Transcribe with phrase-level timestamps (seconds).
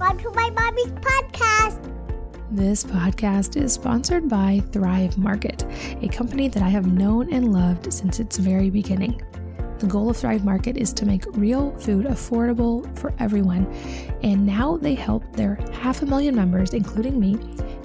[0.00, 1.92] Welcome to my mommy's podcast.
[2.50, 5.66] This podcast is sponsored by Thrive Market,
[6.00, 9.20] a company that I have known and loved since its very beginning.
[9.78, 13.66] The goal of Thrive Market is to make real food affordable for everyone,
[14.22, 17.38] and now they help their half a million members, including me,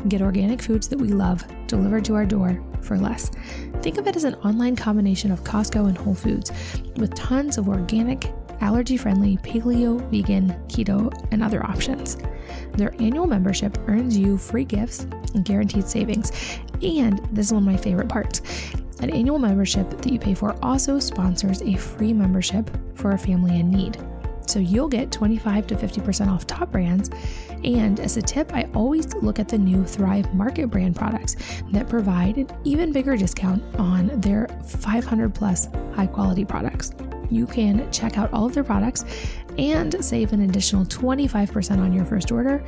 [0.08, 3.30] get organic foods that we love delivered to our door for less.
[3.82, 6.54] Think of it as an online combination of Costco and Whole Foods
[6.96, 12.18] with tons of organic, allergy friendly, paleo, vegan, keto, and other options.
[12.74, 16.32] Their annual membership earns you free gifts and guaranteed savings.
[16.82, 18.42] And this is one of my favorite parts.
[19.00, 23.60] An annual membership that you pay for also sponsors a free membership for a family
[23.60, 23.98] in need.
[24.48, 27.10] So you'll get 25 to 50% off top brands.
[27.64, 31.36] And as a tip, I always look at the new Thrive Market brand products
[31.72, 36.92] that provide an even bigger discount on their 500 plus high quality products.
[37.30, 39.06] You can check out all of their products
[39.58, 42.64] and save an additional 25% on your first order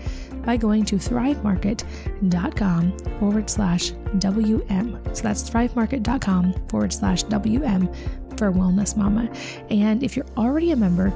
[0.45, 4.99] by going to thrivemarket.com forward slash WM.
[5.13, 7.91] So that's thrivemarket.com forward slash WM
[8.37, 9.29] for Wellness Mama.
[9.69, 11.11] And if you're already a member,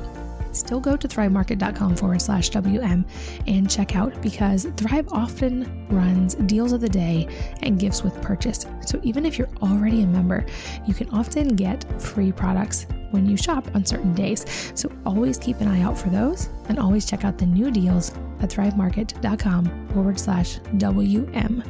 [0.52, 3.06] still go to thrivemarket.com forward slash WM
[3.48, 7.30] and check out because Thrive often runs deals of the day
[7.62, 8.66] and gifts with purchase.
[8.86, 10.46] So even if you're already a member,
[10.86, 14.46] you can often get free products when you shop on certain days.
[14.76, 18.12] So always keep an eye out for those and always check out the new deals
[18.42, 21.64] at thrivemarket.com forward slash WM.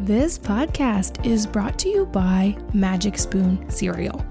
[0.00, 4.24] This podcast is brought to you by Magic Spoon Cereal.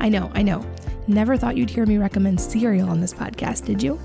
[0.00, 0.64] I know, I know.
[1.08, 3.98] Never thought you'd hear me recommend cereal on this podcast, did you?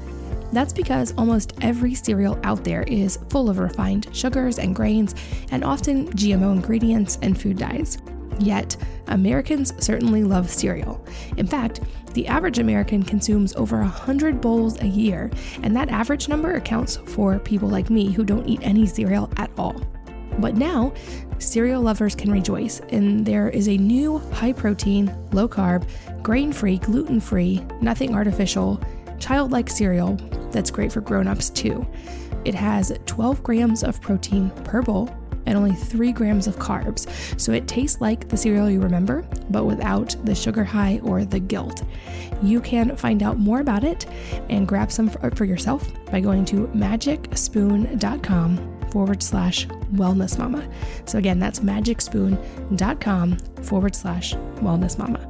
[0.53, 5.15] That's because almost every cereal out there is full of refined sugars and grains,
[5.51, 7.97] and often GMO ingredients and food dyes.
[8.39, 8.75] Yet,
[9.07, 11.05] Americans certainly love cereal.
[11.37, 11.81] In fact,
[12.13, 15.31] the average American consumes over 100 bowls a year,
[15.63, 19.51] and that average number accounts for people like me who don't eat any cereal at
[19.57, 19.81] all.
[20.39, 20.93] But now,
[21.39, 25.87] cereal lovers can rejoice, and there is a new high protein, low carb,
[26.23, 28.81] grain free, gluten free, nothing artificial,
[29.19, 30.15] childlike cereal
[30.51, 31.87] that's great for grown ups too.
[32.45, 35.09] It has 12 grams of protein per bowl
[35.45, 37.07] and only 3 grams of carbs,
[37.39, 41.39] so it tastes like the cereal you remember, but without the sugar high or the
[41.39, 41.83] guilt.
[42.41, 44.05] You can find out more about it
[44.49, 50.67] and grab some for yourself by going to magicspoon.com forward slash wellness mama.
[51.05, 55.29] So again, that's magicspoon.com forward slash wellness mama.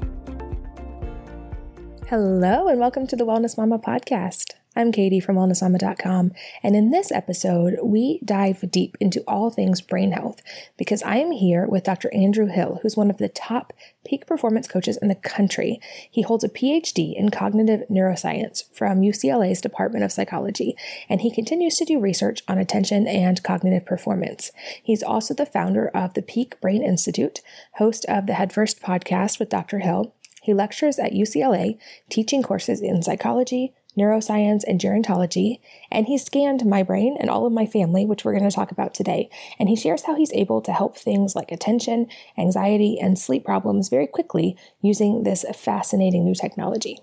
[2.08, 4.54] Hello, and welcome to the Wellness Mama podcast.
[4.76, 6.32] I'm Katie from wellnessmama.com,
[6.64, 10.42] and in this episode, we dive deep into all things brain health
[10.78, 12.12] because I am here with Dr.
[12.12, 13.72] Andrew Hill, who's one of the top
[14.04, 15.80] peak performance coaches in the country.
[16.10, 20.76] He holds a PhD in cognitive neuroscience from UCLA's Department of Psychology,
[21.08, 24.52] and he continues to do research on attention and cognitive performance.
[24.82, 27.42] He's also the founder of the Peak Brain Institute,
[27.74, 29.80] host of the Headfirst podcast with Dr.
[29.80, 30.16] Hill.
[30.42, 31.78] He lectures at UCLA,
[32.10, 35.60] teaching courses in psychology, neuroscience, and gerontology,
[35.92, 38.72] and he scanned my brain and all of my family, which we're going to talk
[38.72, 39.30] about today.
[39.60, 43.90] And he shares how he's able to help things like attention, anxiety, and sleep problems
[43.90, 47.00] very quickly using this fascinating new technology.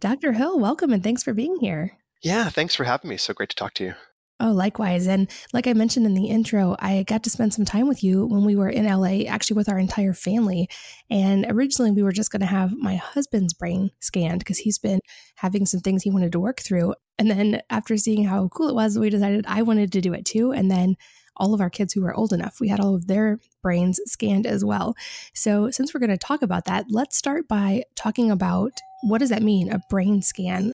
[0.00, 0.32] Dr.
[0.32, 1.98] Hill, welcome and thanks for being here.
[2.20, 3.16] Yeah, thanks for having me.
[3.16, 3.94] So great to talk to you.
[4.42, 5.06] Oh, likewise.
[5.06, 8.26] And like I mentioned in the intro, I got to spend some time with you
[8.26, 10.68] when we were in LA, actually with our entire family.
[11.08, 14.98] And originally, we were just going to have my husband's brain scanned because he's been
[15.36, 16.94] having some things he wanted to work through.
[17.20, 20.24] And then after seeing how cool it was, we decided I wanted to do it
[20.24, 20.52] too.
[20.52, 20.96] And then
[21.36, 24.48] all of our kids who were old enough, we had all of their brains scanned
[24.48, 24.96] as well.
[25.34, 28.72] So, since we're going to talk about that, let's start by talking about
[29.04, 30.72] what does that mean, a brain scan?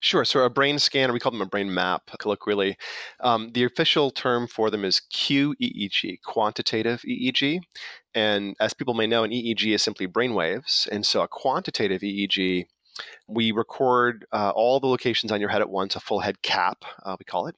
[0.00, 0.24] Sure.
[0.24, 2.76] So a brain scan, we call them a brain map colloquially.
[3.20, 7.60] Um, the official term for them is QEEG, quantitative EEG.
[8.14, 10.88] And as people may know, an EEG is simply brain waves.
[10.92, 12.66] And so a quantitative EEG,
[13.26, 16.84] we record uh, all the locations on your head at once, a full head cap,
[17.04, 17.56] uh, we call it.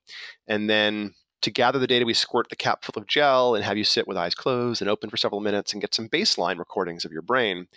[0.48, 3.76] And then to gather the data, we squirt the cap full of gel and have
[3.76, 7.04] you sit with eyes closed and open for several minutes and get some baseline recordings
[7.04, 7.68] of your brain.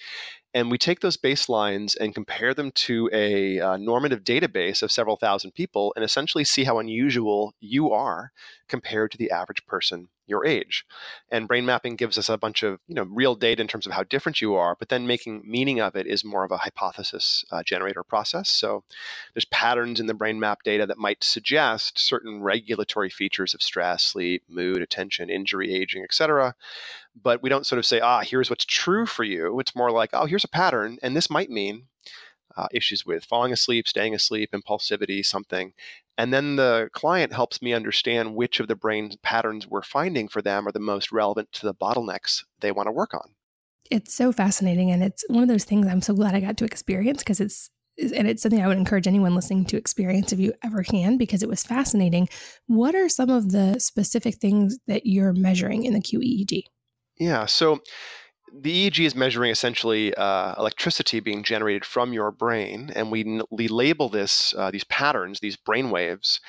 [0.54, 5.16] And we take those baselines and compare them to a uh, normative database of several
[5.16, 8.32] thousand people and essentially see how unusual you are
[8.68, 10.86] compared to the average person your age.
[11.30, 13.92] And brain mapping gives us a bunch of you know real data in terms of
[13.92, 17.44] how different you are, but then making meaning of it is more of a hypothesis
[17.52, 18.50] uh, generator process.
[18.50, 18.84] So
[19.34, 24.04] there's patterns in the brain map data that might suggest certain regulatory features of stress,
[24.04, 26.56] sleep, mood, attention, injury, aging, etc.
[27.22, 29.60] But we don't sort of say, ah, here's what's true for you.
[29.60, 31.84] It's more like, oh, here's a pattern, and this might mean
[32.58, 35.74] uh, issues with falling asleep, staying asleep, impulsivity, something.
[36.18, 40.42] And then the client helps me understand which of the brain patterns we're finding for
[40.42, 43.34] them are the most relevant to the bottlenecks they want to work on.
[43.90, 44.92] It's so fascinating.
[44.92, 47.70] And it's one of those things I'm so glad I got to experience because it's,
[47.98, 51.44] and it's something I would encourage anyone listening to experience if you ever can, because
[51.44, 52.30] it was fascinating.
[52.68, 56.64] What are some of the specific things that you're measuring in the QEEG?
[57.24, 57.46] Yeah.
[57.46, 57.82] So
[58.54, 63.68] the EEG is measuring essentially uh, electricity being generated from your brain, and we, we
[63.68, 66.42] label this uh, these patterns, these brain waves,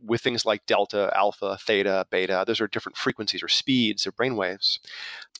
[0.00, 2.44] with things like delta, alpha, theta, beta.
[2.46, 4.78] Those are different frequencies or speeds of brain waves.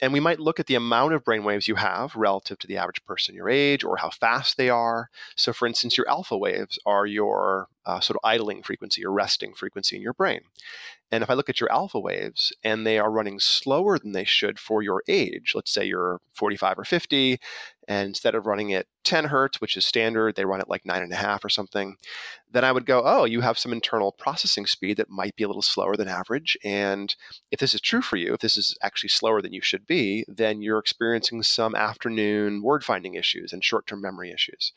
[0.02, 2.76] And we might look at the amount of brain waves you have relative to the
[2.76, 5.08] average person your age or how fast they are.
[5.36, 9.54] So, for instance, your alpha waves are your uh, sort of idling frequency or resting
[9.54, 10.40] frequency in your brain.
[11.12, 14.24] And if I look at your alpha waves and they are running slower than they
[14.24, 17.38] should for your age, let's say you're 45 or 50,
[17.86, 21.02] and instead of running at 10 hertz, which is standard, they run at like nine
[21.02, 21.96] and a half or something,
[22.50, 25.48] then I would go, oh, you have some internal processing speed that might be a
[25.48, 26.56] little slower than average.
[26.64, 27.14] And
[27.50, 29.91] if this is true for you, if this is actually slower than you should be,
[30.28, 34.72] then you're experiencing some afternoon word finding issues and short term memory issues.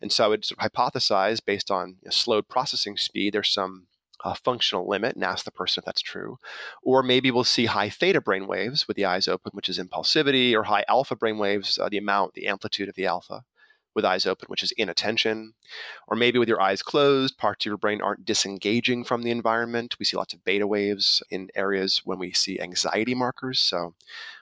[0.00, 3.86] And so I would sort of hypothesize based on slowed processing speed, there's some
[4.24, 6.38] a functional limit and ask the person if that's true.
[6.82, 10.54] Or maybe we'll see high theta brain waves with the eyes open, which is impulsivity,
[10.54, 13.44] or high alpha brain waves, uh, the amount, the amplitude of the alpha
[13.94, 15.54] with eyes open, which is inattention.
[16.08, 19.96] Or maybe with your eyes closed, parts of your brain aren't disengaging from the environment.
[19.98, 23.60] We see lots of beta waves in areas when we see anxiety markers.
[23.60, 23.94] So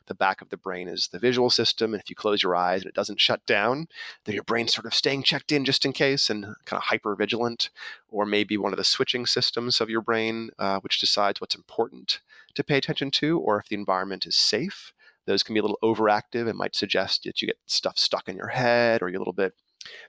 [0.06, 1.94] the back of the brain is the visual system.
[1.94, 3.88] And if you close your eyes and it doesn't shut down,
[4.24, 7.14] then your brain's sort of staying checked in just in case and kind of hyper
[7.14, 7.70] vigilant.
[8.10, 12.20] Or maybe one of the switching systems of your brain, uh, which decides what's important
[12.54, 14.92] to pay attention to, or if the environment is safe.
[15.26, 18.36] Those can be a little overactive and might suggest that you get stuff stuck in
[18.36, 19.54] your head or you're a little bit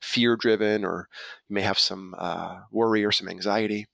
[0.01, 1.07] fear driven or
[1.49, 3.87] you may have some uh, worry or some anxiety.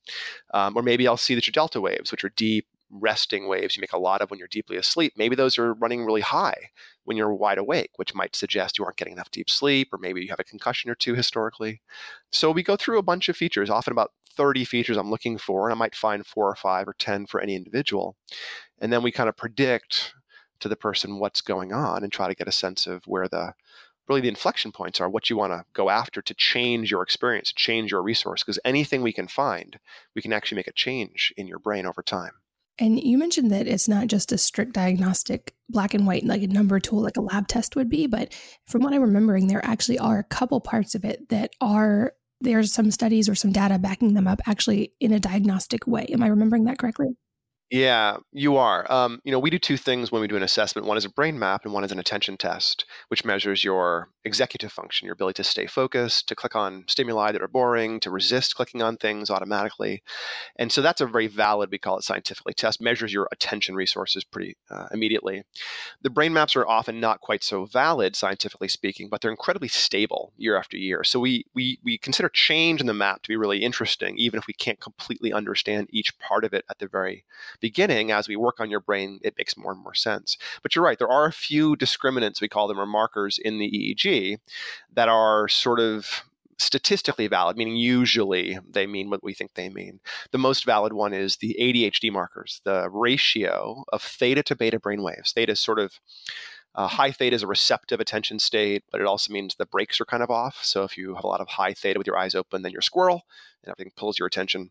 [0.52, 3.80] Um, or maybe I'll see that your delta waves, which are deep, resting waves you
[3.80, 6.70] make a lot of when you're deeply asleep, maybe those are running really high
[7.04, 10.20] when you're wide awake, which might suggest you aren't getting enough deep sleep, or maybe
[10.20, 11.80] you have a concussion or two historically.
[12.30, 15.68] So we go through a bunch of features, often about 30 features I'm looking for,
[15.68, 18.16] and I might find four or five or 10 for any individual.
[18.80, 20.14] And then we kind of predict
[20.60, 23.54] to the person what's going on and try to get a sense of where the
[24.08, 27.52] really the inflection points are what you want to go after to change your experience
[27.52, 29.78] change your resource because anything we can find
[30.14, 32.32] we can actually make a change in your brain over time.
[32.78, 36.46] And you mentioned that it's not just a strict diagnostic black and white like a
[36.46, 38.34] number tool like a lab test would be but
[38.66, 42.72] from what i'm remembering there actually are a couple parts of it that are there's
[42.72, 46.06] some studies or some data backing them up actually in a diagnostic way.
[46.12, 47.08] Am i remembering that correctly
[47.70, 48.90] yeah, you are.
[48.90, 50.88] Um, you know, we do two things when we do an assessment.
[50.88, 54.72] One is a brain map, and one is an attention test, which measures your executive
[54.72, 58.56] function, your ability to stay focused, to click on stimuli that are boring, to resist
[58.56, 60.02] clicking on things automatically.
[60.56, 64.24] And so that's a very valid, we call it scientifically, test, measures your attention resources
[64.24, 65.44] pretty uh, immediately.
[66.02, 70.32] The brain maps are often not quite so valid, scientifically speaking, but they're incredibly stable
[70.36, 71.04] year after year.
[71.04, 74.46] So we, we, we consider change in the map to be really interesting, even if
[74.46, 77.24] we can't completely understand each part of it at the very
[77.60, 80.36] beginning, as we work on your brain, it makes more and more sense.
[80.62, 83.70] But you're right, there are a few discriminants, we call them, or markers in the
[83.70, 84.38] EEG
[84.94, 86.24] that are sort of
[86.58, 89.98] statistically valid, meaning usually they mean what we think they mean.
[90.30, 95.02] The most valid one is the ADHD markers, the ratio of theta to beta brain
[95.02, 95.32] waves.
[95.32, 95.94] Theta is sort of
[96.74, 100.04] uh, high theta is a receptive attention state, but it also means the brakes are
[100.04, 100.58] kind of off.
[100.62, 102.80] So if you have a lot of high theta with your eyes open, then you're
[102.80, 103.24] squirrel
[103.62, 104.70] and everything pulls your attention.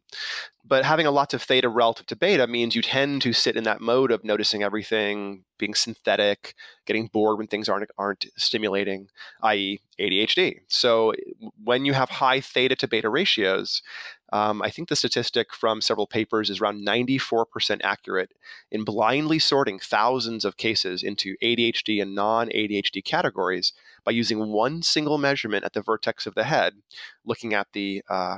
[0.66, 3.64] But having a lot of theta relative to beta means you tend to sit in
[3.66, 9.10] that mode of noticing everything, being synthetic, getting bored when things aren't aren't stimulating,
[9.44, 10.60] i.e., ADHD.
[10.68, 11.14] So
[11.64, 13.82] when you have high theta to beta ratios,
[14.32, 18.34] um, I think the statistic from several papers is around 94% accurate
[18.72, 24.82] in blindly sorting thousands of cases into ADHD and non ADHD categories by using one
[24.82, 26.76] single measurement at the vertex of the head,
[27.26, 28.38] looking at the uh,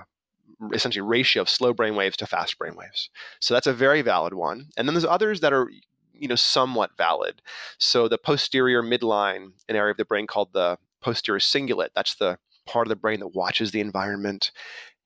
[0.73, 3.09] essentially ratio of slow brain waves to fast brain waves.
[3.39, 4.67] So that's a very valid one.
[4.77, 5.69] And then there's others that are
[6.13, 7.41] you know somewhat valid.
[7.77, 12.37] So the posterior midline, an area of the brain called the posterior cingulate, that's the
[12.67, 14.51] part of the brain that watches the environment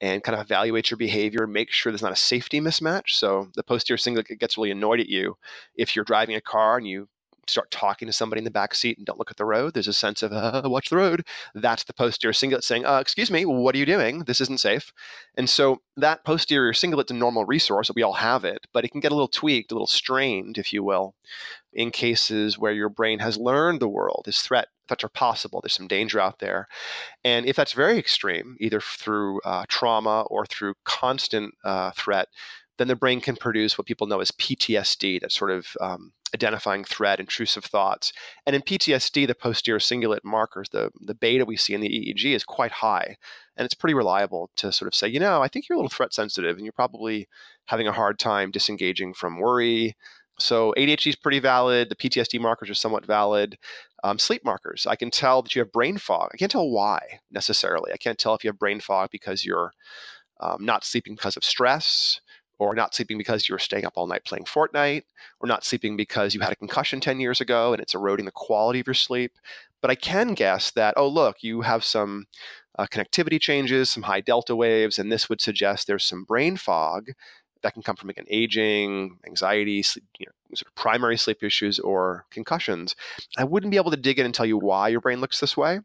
[0.05, 3.09] and kind of evaluates your behavior, make sure there's not a safety mismatch.
[3.09, 5.37] So the posterior cingulate gets really annoyed at you
[5.75, 7.07] if you're driving a car and you
[7.47, 9.87] start talking to somebody in the back seat and don't look at the road, there's
[9.87, 11.25] a sense of uh, watch the road.
[11.55, 14.19] That's the posterior cingulate saying, uh, "Excuse me, what are you doing?
[14.19, 14.93] This isn't safe."
[15.35, 17.89] And so that posterior cingulate's a normal resource.
[17.95, 20.71] We all have it, but it can get a little tweaked, a little strained, if
[20.71, 21.15] you will,
[21.73, 25.61] in cases where your brain has learned the world is threat threats are possible.
[25.61, 26.67] There's some danger out there.
[27.23, 32.27] And if that's very extreme, either through uh, trauma or through constant uh, threat,
[32.77, 36.83] then the brain can produce what people know as PTSD, that sort of um, identifying
[36.83, 38.11] threat, intrusive thoughts.
[38.45, 42.35] And in PTSD, the posterior cingulate markers, the, the beta we see in the EEG
[42.35, 43.15] is quite high.
[43.55, 45.89] And it's pretty reliable to sort of say, you know, I think you're a little
[45.89, 47.27] threat sensitive and you're probably
[47.67, 49.95] having a hard time disengaging from worry.
[50.37, 51.89] So ADHD is pretty valid.
[51.89, 53.57] The PTSD markers are somewhat valid.
[54.03, 56.29] Um, sleep markers, I can tell that you have brain fog.
[56.33, 56.99] I can't tell why
[57.31, 57.91] necessarily.
[57.91, 59.71] I can't tell if you have brain fog because you're
[60.41, 62.19] um, not sleeping because of stress
[62.59, 65.03] or not sleeping because you're staying up all night playing Fortnite,
[65.39, 68.31] or not sleeping because you had a concussion 10 years ago and it's eroding the
[68.31, 69.33] quality of your sleep.
[69.81, 72.25] But I can guess that, oh, look, you have some
[72.79, 77.11] uh, connectivity changes, some high delta waves, and this would suggest there's some brain fog
[77.65, 81.79] that can come from again aging, anxiety, sleep, you know, sort of primary sleep issues,
[81.79, 82.95] or concussions.
[83.37, 85.57] I wouldn't be able to dig in and tell you why your brain looks this
[85.57, 85.79] way,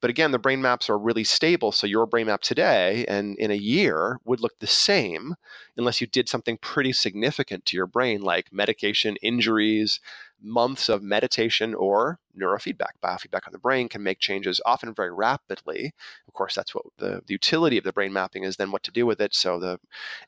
[0.00, 1.70] but again, the brain maps are really stable.
[1.70, 5.36] So your brain map today and in a year would look the same
[5.76, 10.00] unless you did something pretty significant to your brain, like medication, injuries,
[10.42, 12.92] months of meditation or neurofeedback.
[13.02, 15.92] Biofeedback on the brain can make changes often very rapidly.
[16.26, 18.90] Of course, that's what the, the, utility of the brain mapping is then what to
[18.90, 19.34] do with it.
[19.34, 19.78] So the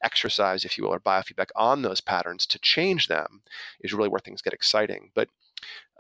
[0.02, 3.42] exercise, if you will, or biofeedback on those patterns to change them
[3.81, 5.11] is really where things get exciting.
[5.14, 5.28] But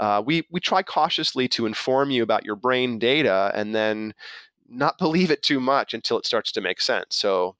[0.00, 4.14] uh, we we try cautiously to inform you about your brain data and then
[4.68, 7.14] not believe it too much until it starts to make sense.
[7.16, 7.56] So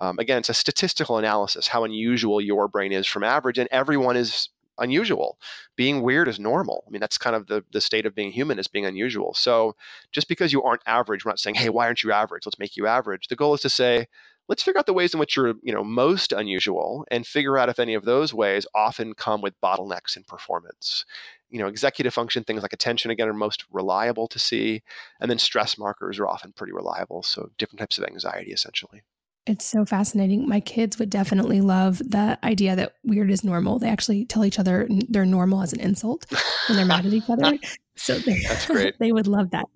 [0.00, 4.16] um, again, it's a statistical analysis how unusual your brain is from average, and everyone
[4.16, 5.38] is unusual.
[5.76, 6.84] Being weird is normal.
[6.86, 9.34] I mean, that's kind of the, the state of being human is being unusual.
[9.34, 9.76] So
[10.12, 12.46] just because you aren't average, we're not saying, hey, why aren't you average?
[12.46, 13.28] Let's make you average.
[13.28, 14.06] The goal is to say,
[14.48, 17.68] let's figure out the ways in which you're you know most unusual and figure out
[17.68, 21.04] if any of those ways often come with bottlenecks in performance
[21.50, 24.82] you know executive function things like attention again are most reliable to see
[25.20, 29.02] and then stress markers are often pretty reliable so different types of anxiety essentially
[29.46, 30.48] it's so fascinating.
[30.48, 33.78] My kids would definitely love the idea that weird is normal.
[33.78, 36.24] They actually tell each other they're normal as an insult
[36.68, 37.58] when they're mad at each other.
[37.96, 38.96] So they, That's great.
[38.98, 39.66] they would love that.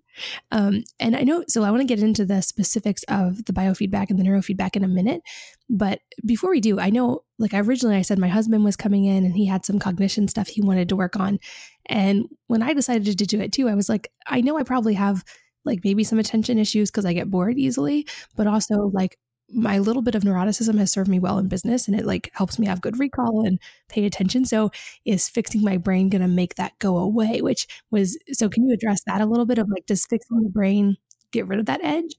[0.50, 4.10] Um, and I know, so I want to get into the specifics of the biofeedback
[4.10, 5.22] and the neurofeedback in a minute.
[5.70, 9.24] But before we do, I know, like originally I said, my husband was coming in
[9.24, 11.38] and he had some cognition stuff he wanted to work on.
[11.86, 14.94] And when I decided to do it too, I was like, I know I probably
[14.94, 15.24] have
[15.64, 18.04] like maybe some attention issues because I get bored easily,
[18.36, 19.16] but also like
[19.50, 22.58] my little bit of neuroticism has served me well in business and it like helps
[22.58, 24.44] me have good recall and pay attention.
[24.44, 24.70] So
[25.04, 27.40] is fixing my brain going to make that go away?
[27.40, 30.50] Which was, so can you address that a little bit of like, does fixing the
[30.50, 30.96] brain
[31.30, 32.16] get rid of that edge?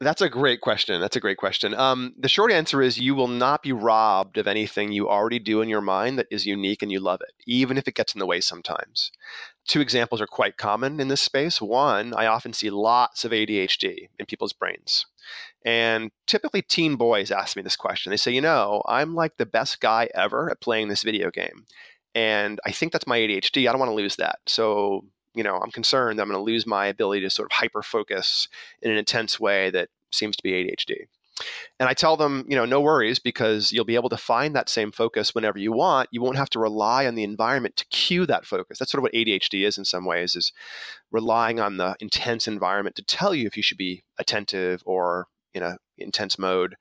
[0.00, 1.00] That's a great question.
[1.00, 1.74] That's a great question.
[1.74, 5.60] Um, the short answer is you will not be robbed of anything you already do
[5.60, 8.20] in your mind that is unique and you love it, even if it gets in
[8.20, 9.10] the way sometimes.
[9.66, 11.60] Two examples are quite common in this space.
[11.60, 15.06] One, I often see lots of ADHD in people's brains.
[15.68, 18.08] And typically, teen boys ask me this question.
[18.08, 21.66] They say, You know, I'm like the best guy ever at playing this video game.
[22.14, 23.68] And I think that's my ADHD.
[23.68, 24.38] I don't want to lose that.
[24.46, 27.56] So, you know, I'm concerned that I'm going to lose my ability to sort of
[27.56, 28.48] hyper focus
[28.80, 31.04] in an intense way that seems to be ADHD.
[31.78, 34.70] And I tell them, you know, no worries because you'll be able to find that
[34.70, 36.08] same focus whenever you want.
[36.10, 38.78] You won't have to rely on the environment to cue that focus.
[38.78, 40.50] That's sort of what ADHD is in some ways is
[41.12, 45.62] relying on the intense environment to tell you if you should be attentive or in
[45.62, 46.76] a intense mode.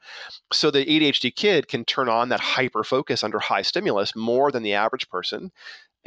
[0.52, 4.64] So the ADHD kid can turn on that hyper focus under high stimulus more than
[4.64, 5.52] the average person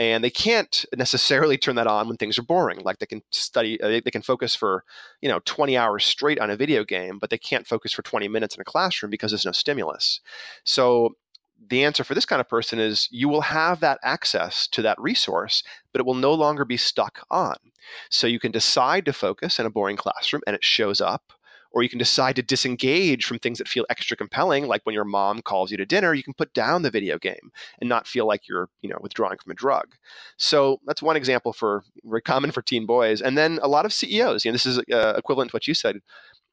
[0.01, 2.81] and they can't necessarily turn that on when things are boring.
[2.83, 4.83] Like they can study uh, they can focus for
[5.21, 8.27] you know 20 hours straight on a video game but they can't focus for 20
[8.27, 10.21] minutes in a classroom because there's no stimulus.
[10.65, 11.17] So
[11.69, 14.99] the answer for this kind of person is you will have that access to that
[14.99, 15.63] resource
[15.93, 17.57] but it will no longer be stuck on.
[18.09, 21.35] So you can decide to focus in a boring classroom and it shows up
[21.73, 25.05] or you can decide to disengage from things that feel extra compelling like when your
[25.05, 27.51] mom calls you to dinner you can put down the video game
[27.81, 29.95] and not feel like you're you know withdrawing from a drug.
[30.37, 33.21] So that's one example for very common for teen boys.
[33.21, 35.75] And then a lot of ceos you know this is uh, equivalent to what you
[35.75, 36.01] said.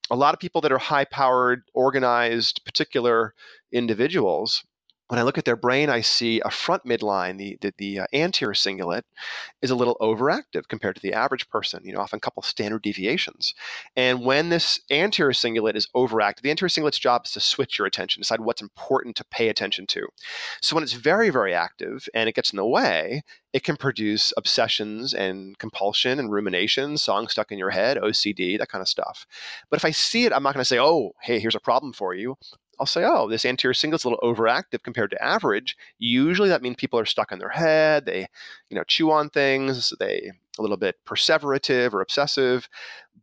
[0.10, 3.34] A lot of people that are high powered organized particular
[3.74, 4.64] individuals
[5.08, 8.06] when I look at their brain, I see a front midline, the, the, the uh,
[8.14, 9.04] anterior cingulate,
[9.62, 12.82] is a little overactive compared to the average person, you know, often a couple standard
[12.82, 13.54] deviations.
[13.96, 17.88] And when this anterior cingulate is overactive, the anterior cingulate's job is to switch your
[17.88, 20.08] attention, decide what's important to pay attention to.
[20.62, 23.24] So when it's very, very active and it gets in the way,
[23.54, 28.70] it can produce obsessions and compulsion and rumination, songs stuck in your head, OCD, that
[28.70, 29.26] kind of stuff.
[29.70, 31.94] But if I see it, I'm not going to say, oh, hey, here's a problem
[31.94, 32.36] for you.
[32.80, 35.76] I'll say, oh, this anterior cingulate's a little overactive compared to average.
[35.98, 38.06] Usually that means people are stuck in their head.
[38.06, 38.28] They,
[38.70, 39.94] you know, chew on things.
[40.00, 42.68] They a little bit perseverative or obsessive.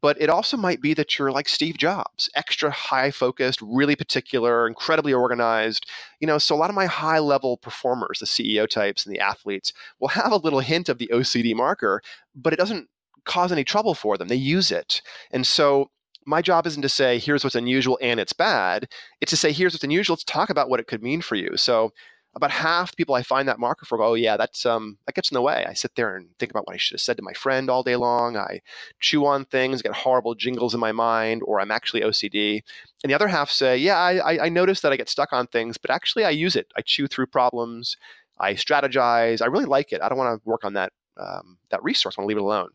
[0.00, 4.66] But it also might be that you're like Steve Jobs, extra high focused, really particular,
[4.66, 5.86] incredibly organized.
[6.20, 9.20] You know, so a lot of my high level performers, the CEO types and the
[9.20, 12.02] athletes, will have a little hint of the OCD marker,
[12.34, 12.88] but it doesn't
[13.24, 14.28] cause any trouble for them.
[14.28, 15.00] They use it.
[15.30, 15.90] And so
[16.26, 18.88] my job isn't to say here's what's unusual and it's bad
[19.20, 21.56] it's to say here's what's unusual let's talk about what it could mean for you
[21.56, 21.92] so
[22.36, 25.14] about half the people I find that marker for go, oh yeah, that's um that
[25.14, 25.64] gets in the way.
[25.68, 27.82] I sit there and think about what I should have said to my friend all
[27.82, 28.36] day long.
[28.36, 28.60] I
[29.00, 32.62] chew on things, get horrible jingles in my mind, or I'm actually OCD.
[33.02, 35.78] And the other half say, yeah, I, I notice that I get stuck on things,
[35.78, 36.72] but actually I use it.
[36.76, 37.96] I chew through problems.
[38.38, 39.40] I strategize.
[39.40, 40.02] I really like it.
[40.02, 42.16] I don't want to work on that um, that resource.
[42.18, 42.70] I want to leave it alone.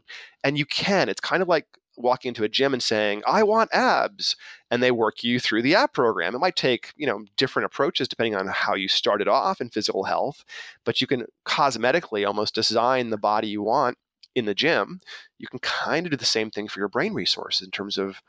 [0.46, 1.10] And you can.
[1.10, 1.66] It's kind of like
[2.00, 4.36] walking into a gym and saying, I want abs,
[4.72, 6.36] and they work you through the ab program.
[6.36, 10.06] It might take, you know, different approaches depending on how you started off in physical
[10.06, 10.44] health,
[10.86, 13.98] but you can cosmetically almost design the body you want
[14.36, 15.00] in the gym.
[15.38, 18.22] You can kind of do the same thing for your brain resources in terms of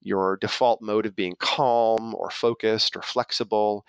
[0.00, 3.86] your default mode of being calm or focused or flexible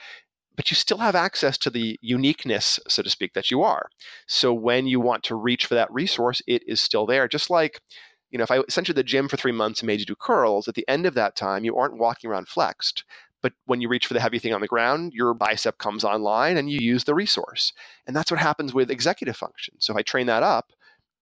[0.55, 3.89] but you still have access to the uniqueness, so to speak, that you are.
[4.27, 7.27] So when you want to reach for that resource, it is still there.
[7.27, 7.81] Just like
[8.33, 10.07] you know, if I sent you to the gym for three months and made you
[10.07, 13.03] do curls, at the end of that time, you aren't walking around flexed.
[13.43, 16.57] But when you reach for the heavy thing on the ground, your bicep comes online
[16.57, 17.73] and you use the resource.
[18.07, 19.75] And that's what happens with executive function.
[19.77, 20.71] So if I train that up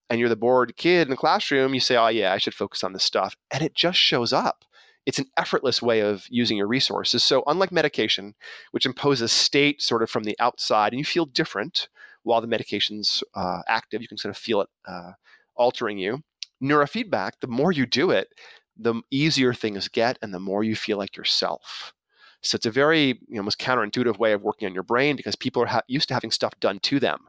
[0.09, 2.81] and you're the bored kid in the classroom, you say, oh, yeah, I should focus
[2.81, 3.35] on this stuff.
[3.51, 4.63] And it just shows up.
[5.05, 7.25] It's an effortless way of using your resources.
[7.25, 8.35] So, unlike medication,
[8.69, 11.89] which imposes state sort of from the outside, and you feel different
[12.23, 15.13] while the medication's uh, active, you can sort of feel it uh,
[15.55, 16.23] altering you
[16.61, 18.29] neurofeedback, the more you do it,
[18.77, 21.93] the easier things get and the more you feel like yourself.
[22.41, 25.35] So it's a very you know, almost counterintuitive way of working on your brain because
[25.35, 27.19] people are ha- used to having stuff done to them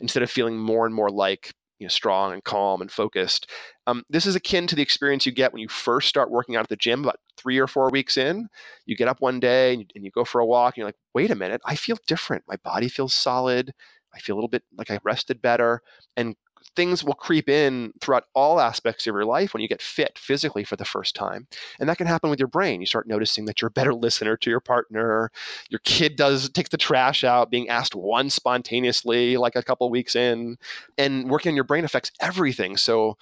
[0.00, 3.50] instead of feeling more and more like you know, strong and calm and focused.
[3.86, 6.62] Um, this is akin to the experience you get when you first start working out
[6.62, 8.48] at the gym about three or four weeks in.
[8.86, 10.88] You get up one day and you, and you go for a walk and you're
[10.88, 12.44] like, wait a minute, I feel different.
[12.48, 13.74] My body feels solid.
[14.14, 15.82] I feel a little bit like I rested better.
[16.16, 16.34] And
[16.76, 20.62] things will creep in throughout all aspects of your life when you get fit physically
[20.62, 21.48] for the first time.
[21.80, 22.80] And that can happen with your brain.
[22.80, 25.30] You start noticing that you're a better listener to your partner.
[25.70, 30.14] Your kid does takes the trash out, being asked one spontaneously, like a couple weeks
[30.14, 30.58] in.
[30.98, 32.76] And working on your brain affects everything.
[32.76, 33.16] So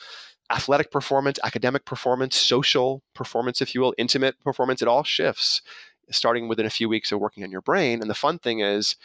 [0.51, 5.63] athletic performance, academic performance, social performance, if you will, intimate performance, it all shifts
[6.11, 8.01] starting within a few weeks of working on your brain.
[8.01, 8.97] And the fun thing is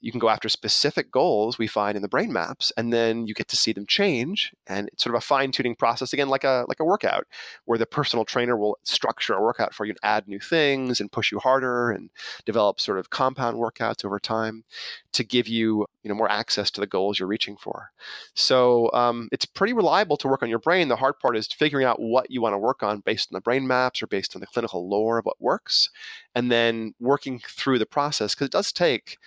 [0.00, 3.34] you can go after specific goals we find in the brain maps and then you
[3.34, 6.64] get to see them change and it's sort of a fine-tuning process again like a
[6.68, 7.26] like a workout
[7.64, 11.12] where the personal trainer will structure a workout for you and add new things and
[11.12, 12.10] push you harder and
[12.44, 14.64] develop sort of compound workouts over time
[15.12, 17.90] to give you you know more access to the goals you're reaching for.
[18.34, 20.88] So um, it's pretty reliable to work on your brain.
[20.88, 23.42] The hard part is figuring out what you want to work on based on the
[23.42, 25.90] brain maps or based on the clinical lore of what works
[26.34, 29.18] and then working through the process because it does take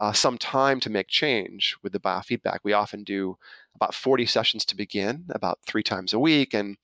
[0.00, 2.58] uh, some time to make change with the biofeedback.
[2.62, 3.36] We often do
[3.74, 6.76] about 40 sessions to begin, about three times a week, and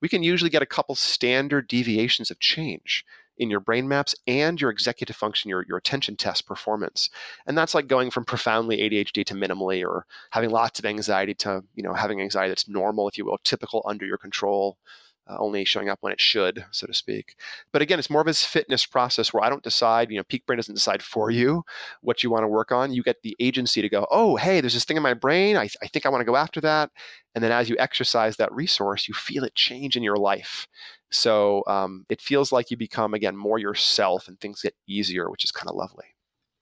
[0.00, 3.04] we can usually get a couple standard deviations of change
[3.38, 7.10] in your brain maps and your executive function, your, your attention test performance.
[7.46, 11.64] And that's like going from profoundly ADHD to minimally or having lots of anxiety to,
[11.74, 14.78] you know, having anxiety that's normal, if you will, typical under your control
[15.26, 17.36] uh, only showing up when it should, so to speak.
[17.72, 20.44] But again, it's more of this fitness process where I don't decide, you know, Peak
[20.46, 21.64] Brain doesn't decide for you
[22.02, 22.92] what you want to work on.
[22.92, 25.56] You get the agency to go, oh, hey, there's this thing in my brain.
[25.56, 26.90] I, I think I want to go after that.
[27.34, 30.66] And then as you exercise that resource, you feel it change in your life.
[31.10, 35.44] So um, it feels like you become, again, more yourself and things get easier, which
[35.44, 36.06] is kind of lovely.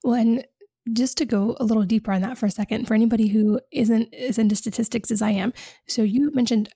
[0.02, 0.44] When
[0.92, 4.12] just to go a little deeper on that for a second, for anybody who isn't
[4.14, 5.52] as into statistics as I am,
[5.86, 6.70] so you mentioned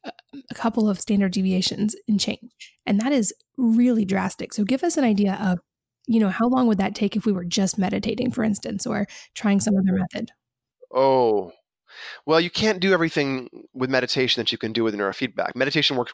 [0.50, 4.52] a, couple of standard deviations in change, and that is really drastic.
[4.52, 5.58] So give us an idea of,
[6.06, 9.06] you know, how long would that take if we were just meditating, for instance, or
[9.34, 10.30] trying some other method?
[10.92, 11.52] Oh,
[12.24, 15.54] well, you can't do everything with meditation that you can do with neurofeedback.
[15.54, 16.12] Meditation works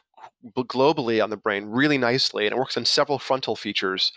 [0.55, 4.11] globally on the brain really nicely, and it works on several frontal features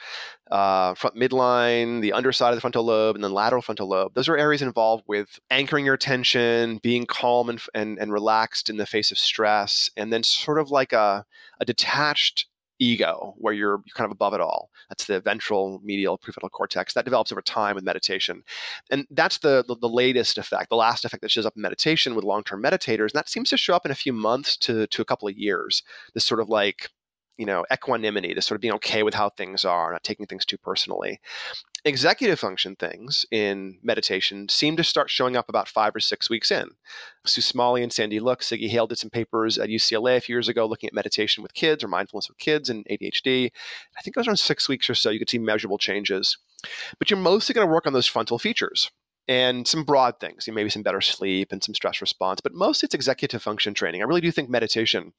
[0.51, 4.15] uh, front midline, the underside of the frontal lobe, and then lateral frontal lobe.
[4.15, 8.77] Those are areas involved with anchoring your attention, being calm and, and, and relaxed in
[8.77, 11.25] the face of stress, and then sort of like a,
[11.61, 12.47] a detached
[12.79, 14.71] ego where you're, kind of above it all.
[14.89, 18.43] That's the ventral medial prefrontal cortex that develops over time with meditation.
[18.91, 22.15] And that's the, the, the latest effect the last effect that shows up in meditation
[22.15, 25.03] with long-term meditators and that seems to show up in a few months to, to
[25.03, 25.83] a couple of years.
[26.15, 26.91] This sort of like
[27.39, 30.45] you know, equanimity, to sort of being okay with how things are, not taking things
[30.45, 31.21] too personally.
[31.85, 36.51] Executive function things in meditation seem to start showing up about five or six weeks
[36.51, 36.71] in.
[37.25, 40.49] Sue Smalley and Sandy Loo, Sigi Hale did some papers at UCLA a few years
[40.49, 43.51] ago looking at meditation with kids or mindfulness with kids and ADHD.
[43.97, 46.39] I think it was around six weeks or so, you could see measurable changes.
[46.99, 48.91] But you're mostly going to work on those frontal features
[49.29, 52.95] and some broad things, maybe some better sleep and some stress response, but mostly it's
[52.95, 54.01] executive function training.
[54.01, 55.13] I really do think meditation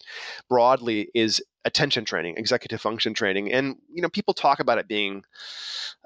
[0.50, 3.52] broadly is attention training, executive function training.
[3.52, 5.24] And, you know, people talk about it being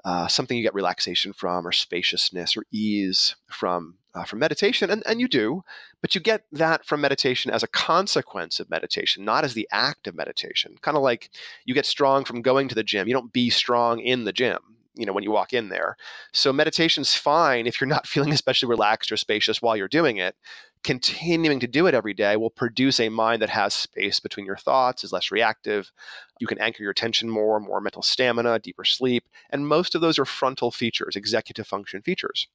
[0.04, 3.94] uh, something you get relaxation from or spaciousness or ease from.
[4.14, 5.64] Uh, from meditation, and, and you do,
[6.02, 10.06] but you get that from meditation as a consequence of meditation, not as the act
[10.06, 10.76] of meditation.
[10.82, 11.30] Kind of like
[11.64, 13.08] you get strong from going to the gym.
[13.08, 14.58] You don't be strong in the gym
[14.94, 15.96] you know when you walk in there
[16.32, 20.36] so meditation's fine if you're not feeling especially relaxed or spacious while you're doing it
[20.84, 24.56] continuing to do it every day will produce a mind that has space between your
[24.56, 25.92] thoughts is less reactive.
[26.40, 30.18] You can anchor your attention more more mental stamina deeper sleep and most of those
[30.18, 32.48] are frontal features executive function features.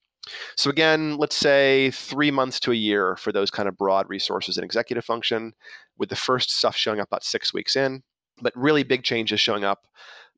[0.56, 4.58] So again let's say three months to a year for those kind of broad resources
[4.58, 5.54] in executive function
[5.98, 8.04] with the first stuff showing up about six weeks in
[8.42, 9.88] but really big changes showing up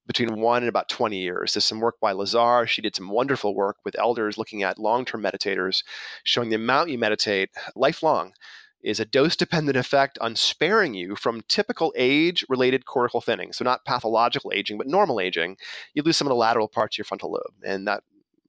[0.10, 1.54] between one and about 20 years.
[1.54, 2.66] There's some work by Lazar.
[2.66, 5.84] She did some wonderful work with elders looking at long term meditators,
[6.24, 8.34] showing the amount you meditate lifelong
[8.82, 13.54] is a dose dependent effect on sparing you from typical age related cortical thinning.
[13.54, 15.58] So, not pathological aging, but normal aging.
[15.94, 18.02] You lose some of the lateral parts of your frontal lobe, and that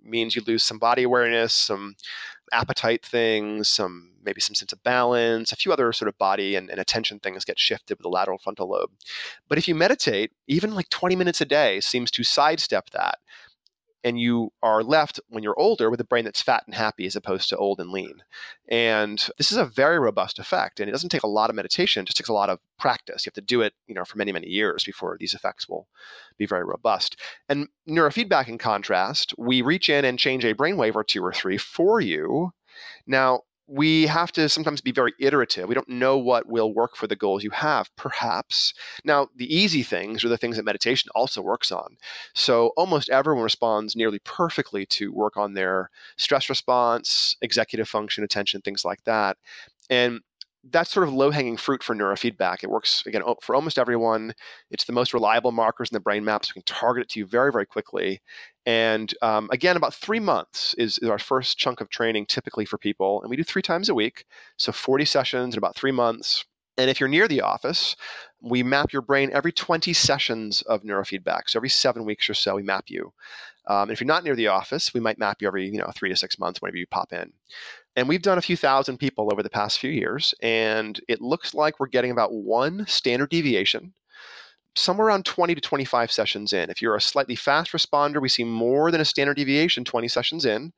[0.02, 1.94] means you lose some body awareness, some
[2.52, 6.70] appetite things, some maybe some sense of balance, a few other sort of body and,
[6.70, 8.90] and, attention things get shifted with the lateral frontal lobe.
[9.48, 13.18] But if you meditate, even like 20 minutes a day seems to sidestep that
[14.02, 17.16] and you are left when you're older with a brain that's fat and happy as
[17.16, 18.22] opposed to old and lean.
[18.68, 22.02] And this is a very robust effect, and it doesn't take a lot of meditation;
[22.02, 23.24] it just takes a lot of practice.
[23.24, 25.88] You have to do it, you know, for many many years before these effects will
[26.38, 27.16] be very robust.
[27.48, 31.58] And neurofeedback, in contrast, we reach in and change a brainwave or two or three
[31.58, 32.52] for you.
[33.06, 35.68] Now, we have to sometimes be very iterative.
[35.68, 38.74] We don't know what will work for the goals you have, perhaps.
[39.04, 41.96] Now, the easy things are the things that meditation also works on.
[42.34, 48.60] So, almost everyone responds nearly perfectly to work on their stress response, executive function, attention,
[48.60, 49.36] things like that.
[49.88, 50.20] And
[50.64, 52.62] that's sort of low hanging fruit for neurofeedback.
[52.62, 54.34] It works, again, for almost everyone.
[54.70, 57.20] It's the most reliable markers in the brain map, so we can target it to
[57.20, 58.20] you very, very quickly.
[58.66, 62.76] And um, again, about three months is, is, our first chunk of training typically for
[62.76, 63.22] people.
[63.22, 64.26] And we do three times a week.
[64.58, 66.44] So 40 sessions in about three months.
[66.76, 67.96] And if you're near the office,
[68.40, 71.42] we map your brain every 20 sessions of neurofeedback.
[71.48, 73.12] So every seven weeks or so, we map you.
[73.66, 76.08] Um, if you're not near the office, we might map you every you know three
[76.08, 77.32] to six months whenever you pop in.
[77.96, 81.54] And we've done a few thousand people over the past few years, and it looks
[81.54, 83.94] like we're getting about one standard deviation
[84.76, 86.70] somewhere around 20 to 25 sessions in.
[86.70, 90.44] If you're a slightly fast responder, we see more than a standard deviation 20 sessions
[90.44, 90.72] in.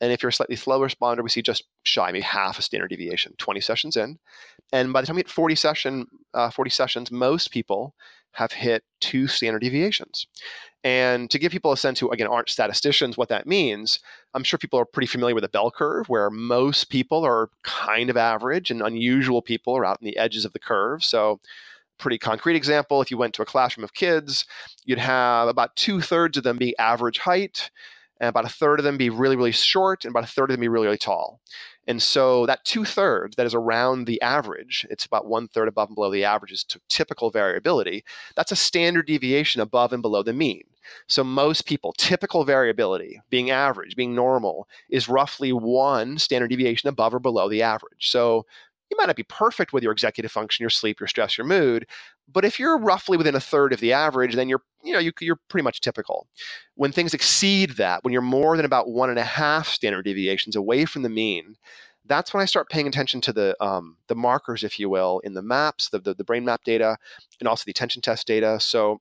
[0.00, 2.88] And if you're a slightly slow responder, we see just shy, maybe half a standard
[2.88, 4.18] deviation 20 sessions in.
[4.72, 7.94] And by the time we hit 40 session, uh, 40 sessions, most people
[8.32, 10.26] have hit two standard deviations.
[10.84, 14.00] And to give people a sense who, again, aren't statisticians, what that means,
[14.34, 18.10] I'm sure people are pretty familiar with a bell curve where most people are kind
[18.10, 21.02] of average and unusual people are out in the edges of the curve.
[21.02, 21.40] So,
[21.96, 24.44] pretty concrete example if you went to a classroom of kids,
[24.84, 27.70] you'd have about two thirds of them be average height,
[28.20, 30.54] and about a third of them be really, really short, and about a third of
[30.54, 31.40] them be really, really tall.
[31.86, 35.88] And so that two thirds that is around the average, it's about one third above
[35.88, 38.04] and below the average is typical variability.
[38.36, 40.64] That's a standard deviation above and below the mean.
[41.06, 47.14] So most people, typical variability, being average, being normal, is roughly one standard deviation above
[47.14, 48.10] or below the average.
[48.10, 48.46] So
[48.94, 51.86] you might not be perfect with your executive function, your sleep, your stress, your mood,
[52.32, 55.12] but if you're roughly within a third of the average, then you're you know you,
[55.32, 56.26] are pretty much typical.
[56.74, 60.56] When things exceed that, when you're more than about one and a half standard deviations
[60.56, 61.56] away from the mean,
[62.06, 65.34] that's when I start paying attention to the um, the markers, if you will, in
[65.34, 66.96] the maps, the, the the brain map data,
[67.40, 68.58] and also the attention test data.
[68.60, 69.00] So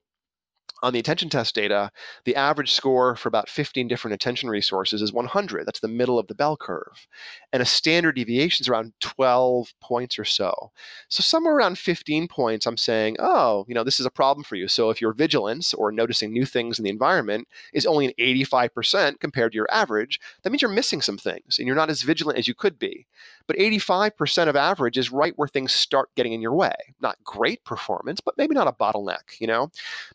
[0.82, 1.92] on the attention test data,
[2.26, 5.66] the average score for about 15 different attention resources is 100.
[5.66, 7.08] That's the middle of the bell curve.
[7.54, 10.72] And a standard deviation is around 12 points or so.
[11.08, 14.56] So somewhere around 15 points, I'm saying, oh, you know, this is a problem for
[14.56, 14.68] you.
[14.68, 19.20] So if your vigilance or noticing new things in the environment is only an 85%
[19.20, 22.38] compared to your average, that means you're missing some things and you're not as vigilant
[22.38, 23.08] as you could be.
[23.48, 26.74] But 85% of average is right where things start getting in your way.
[27.02, 29.70] Not great performance, but maybe not a bottleneck, you know?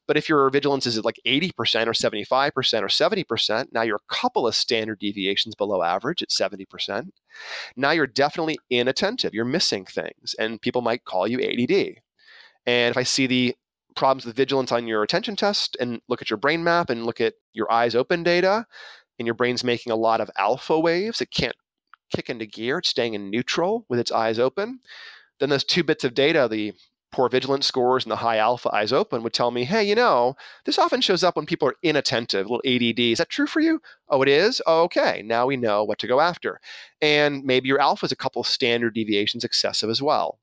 [0.06, 1.52] But if your vigilance is at like 80%
[1.86, 7.10] or 75% or 70%, now you're a couple of standard deviations below average at 70%.
[7.76, 9.34] Now you're definitely inattentive.
[9.34, 12.00] You're missing things, and people might call you ADD.
[12.66, 13.54] And if I see the
[13.94, 17.20] problems with vigilance on your attention test and look at your brain map and look
[17.20, 18.66] at your eyes open data,
[19.18, 21.56] and your brain's making a lot of alpha waves, it can't
[22.10, 24.80] kick into gear, it's staying in neutral with its eyes open.
[25.40, 26.74] Then those two bits of data, the
[27.10, 30.36] poor vigilance scores and the high alpha eyes open would tell me, hey, you know,
[30.64, 33.00] this often shows up when people are inattentive, little ADD.
[33.00, 33.80] Is that true for you?
[34.08, 34.60] Oh, it is?
[34.66, 35.22] Oh, okay.
[35.24, 36.60] Now we know what to go after.
[37.00, 40.38] And maybe your alpha is a couple standard deviations excessive as well.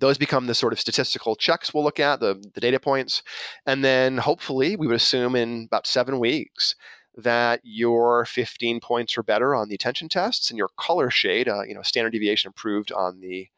[0.00, 3.22] Those become the sort of statistical checks we'll look at, the, the data points.
[3.66, 6.74] And then hopefully we would assume in about seven weeks
[7.16, 11.62] that your 15 points or better on the attention tests and your color shade, uh,
[11.62, 13.48] you know, standard deviation improved on the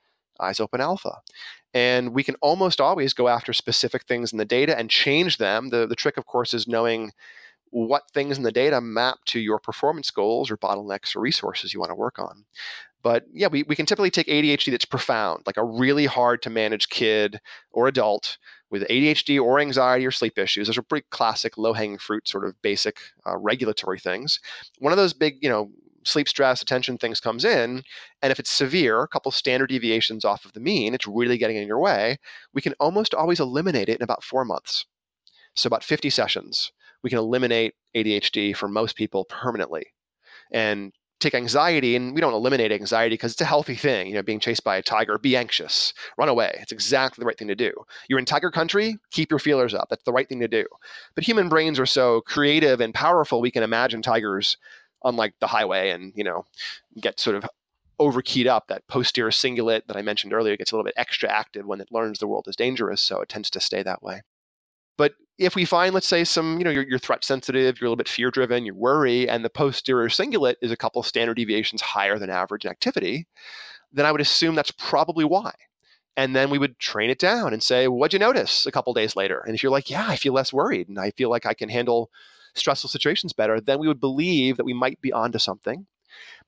[0.40, 1.20] eyes open alpha.
[1.72, 5.70] And we can almost always go after specific things in the data and change them.
[5.70, 7.12] The, the trick, of course, is knowing
[7.70, 11.80] what things in the data map to your performance goals or bottlenecks or resources you
[11.80, 12.44] want to work on.
[13.02, 16.50] But yeah, we, we can typically take ADHD that's profound, like a really hard to
[16.50, 17.40] manage kid
[17.70, 18.38] or adult
[18.70, 20.66] with ADHD or anxiety or sleep issues.
[20.66, 24.40] Those are pretty classic, low hanging fruit, sort of basic uh, regulatory things.
[24.78, 25.70] One of those big, you know,
[26.04, 27.82] sleep stress, attention things comes in,
[28.22, 31.56] and if it's severe, a couple standard deviations off of the mean, it's really getting
[31.56, 32.18] in your way,
[32.54, 34.86] we can almost always eliminate it in about four months.
[35.54, 36.70] So about 50 sessions,
[37.02, 39.86] we can eliminate ADHD for most people permanently.
[40.52, 44.22] And take anxiety and we don't eliminate anxiety because it's a healthy thing you know
[44.22, 47.54] being chased by a tiger be anxious run away it's exactly the right thing to
[47.54, 47.72] do.
[48.08, 50.66] You're in tiger country keep your feelers up that's the right thing to do.
[51.14, 54.56] But human brains are so creative and powerful we can imagine tigers
[55.02, 56.44] on like the highway and you know
[57.00, 57.46] get sort of
[57.98, 61.30] over keyed up that posterior cingulate that i mentioned earlier gets a little bit extra
[61.30, 64.20] active when it learns the world is dangerous so it tends to stay that way
[64.96, 67.90] but if we find let's say some you know you're, you're threat sensitive you're a
[67.90, 71.80] little bit fear driven you worry and the posterior cingulate is a couple standard deviations
[71.80, 73.26] higher than average in activity
[73.92, 75.52] then i would assume that's probably why
[76.18, 79.16] and then we would train it down and say what'd you notice a couple days
[79.16, 81.54] later and if you're like yeah i feel less worried and i feel like i
[81.54, 82.10] can handle
[82.58, 85.86] stressful situations better, then we would believe that we might be onto something.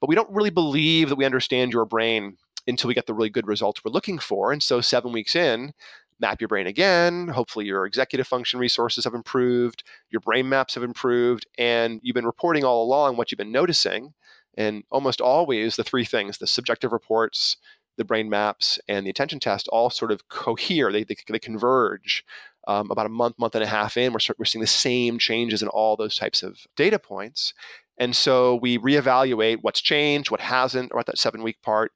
[0.01, 3.31] But we don't really believe that we understand your brain until we get the really
[3.31, 4.53] good results we're looking for.
[4.53, 5.73] And so, seven weeks in,
[6.21, 7.29] map your brain again.
[7.29, 12.27] Hopefully, your executive function resources have improved, your brain maps have improved, and you've been
[12.27, 14.15] reporting all along what you've been noticing.
[14.57, 17.59] And almost always, the three things the subjective reports,
[17.97, 22.25] the brain maps, and the attention test all sort of cohere, they, they, they converge
[22.69, 25.63] um, about a month, month and a half in, we're, we're seeing the same changes
[25.63, 27.55] in all those types of data points.
[27.99, 31.93] And so we reevaluate what's changed, what hasn't, or at that seven week part,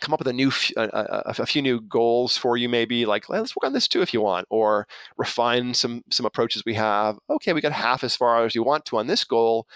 [0.00, 2.56] come up with a new a, a, uh, uh, uh, a, few new goals for
[2.56, 6.26] you maybe like let's work on this too if you want or refine some some
[6.26, 7.18] approaches we have.
[7.30, 9.66] Okay we got half as far as you want to on this goal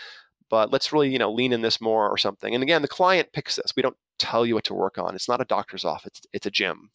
[0.49, 2.55] but let's really you know lean in this more or something.
[2.55, 3.73] And again the client picks this.
[3.77, 5.15] We don't tell you what to work on.
[5.15, 6.13] It's not a doctor's office.
[6.19, 6.91] It's, it's a gym.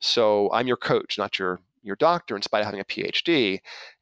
[0.00, 3.60] So i'm your coach not your your doctor in spite of having a PhD.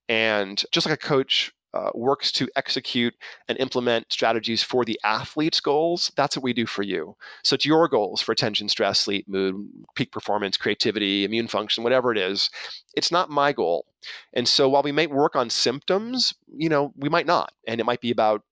[0.09, 3.15] And just like a coach uh, works to execute
[3.49, 7.17] and implement strategies for the athlete's goals, that's what we do for you.
[7.43, 12.13] So it's your goals for attention, stress, sleep, mood, peak performance, creativity, immune function, whatever
[12.13, 12.51] it is.
[12.95, 13.87] It's not my goal.
[14.35, 17.53] And so while we may work on symptoms, you know, we might not.
[17.67, 18.43] And it might be about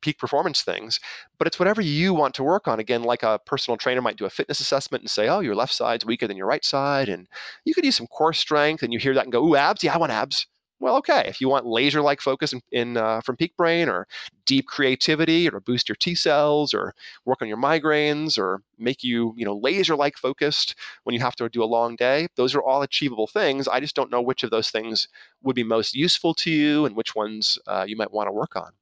[0.00, 0.98] peak performance things,
[1.38, 2.80] but it's whatever you want to work on.
[2.80, 5.74] Again, like a personal trainer might do a fitness assessment and say, oh, your left
[5.74, 7.08] side's weaker than your right side.
[7.08, 7.28] And
[7.64, 9.84] you could use some core strength and you hear that and go, ooh, abs?
[9.84, 10.46] Yeah, I want abs
[10.80, 11.24] well, okay.
[11.26, 14.06] If you want laser-like focus in, in uh, from Peak Brain, or
[14.46, 19.34] deep creativity, or boost your T cells, or work on your migraines, or make you
[19.36, 22.82] you know laser-like focused when you have to do a long day, those are all
[22.82, 23.68] achievable things.
[23.68, 25.08] I just don't know which of those things
[25.42, 28.56] would be most useful to you, and which ones uh, you might want to work
[28.56, 28.72] on.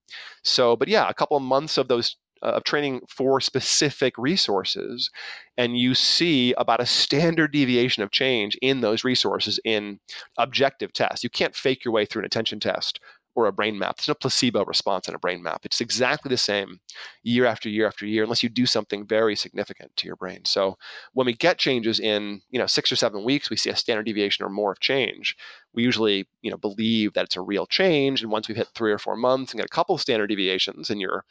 [0.42, 5.11] So, but yeah, a couple of months of those of training for specific resources
[5.57, 9.98] and you see about a standard deviation of change in those resources in
[10.38, 11.24] objective tests.
[11.24, 13.01] You can't fake your way through an attention test
[13.34, 13.96] or a brain map.
[13.96, 15.60] There's no placebo response in a brain map.
[15.64, 16.80] It's exactly the same
[17.22, 20.44] year after year after year, unless you do something very significant to your brain.
[20.44, 20.76] So
[21.12, 24.06] when we get changes in, you know, six or seven weeks, we see a standard
[24.06, 25.36] deviation or more of change.
[25.72, 28.22] We usually, you know, believe that it's a real change.
[28.22, 30.90] And once we've hit three or four months and get a couple of standard deviations
[30.90, 31.24] and your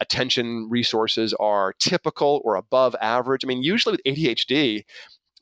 [0.00, 3.44] attention resources are typical or above average.
[3.44, 4.84] I mean, usually with ADHD,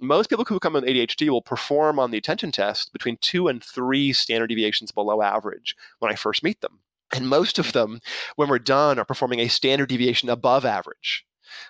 [0.00, 3.62] most people who come with ADHD will perform on the attention test between two and
[3.62, 6.80] three standard deviations below average when I first meet them.
[7.12, 8.00] And most of them,
[8.34, 11.24] when we're done, are performing a standard deviation above average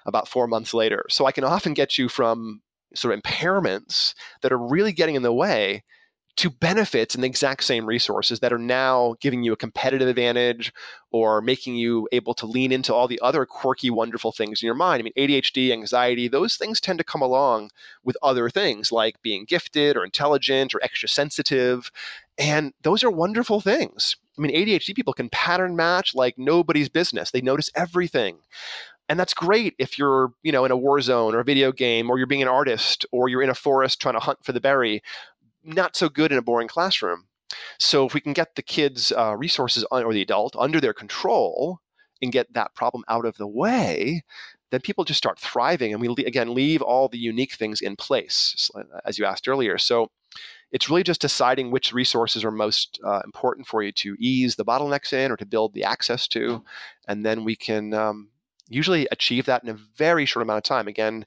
[0.07, 1.05] about four months later.
[1.11, 2.63] So I can often get you from
[2.95, 5.85] sort of impairments that are really getting in the way
[6.37, 10.73] to benefits and the exact same resources that are now giving you a competitive advantage
[11.11, 14.75] or making you able to lean into all the other quirky, wonderful things in your
[14.75, 15.01] mind.
[15.01, 17.71] I mean, ADHD, anxiety, those things tend to come along
[18.05, 21.91] with other things like being gifted or intelligent or extra sensitive.
[22.37, 24.17] And those are wonderful things.
[24.39, 27.31] I mean, ADHD people can pattern match like nobody's business.
[27.31, 28.39] They notice everything.
[29.09, 32.11] And that's great if you're, you know, in a war zone or a video game
[32.11, 34.61] or you're being an artist or you're in a forest trying to hunt for the
[34.61, 35.03] berry
[35.67, 37.27] not so good in a boring classroom.
[37.79, 41.81] So if we can get the kids' uh, resources or the adult under their control
[42.23, 44.23] and get that problem out of the way,
[44.71, 48.71] then people just start thriving, and we again leave all the unique things in place,
[49.05, 49.79] as you asked earlier.
[49.79, 50.11] So
[50.73, 54.65] it's really just deciding which resources are most uh, important for you to ease the
[54.65, 56.65] bottlenecks in or to build the access to,
[57.07, 58.31] and then we can um,
[58.69, 60.89] usually achieve that in a very short amount of time.
[60.89, 61.25] Again,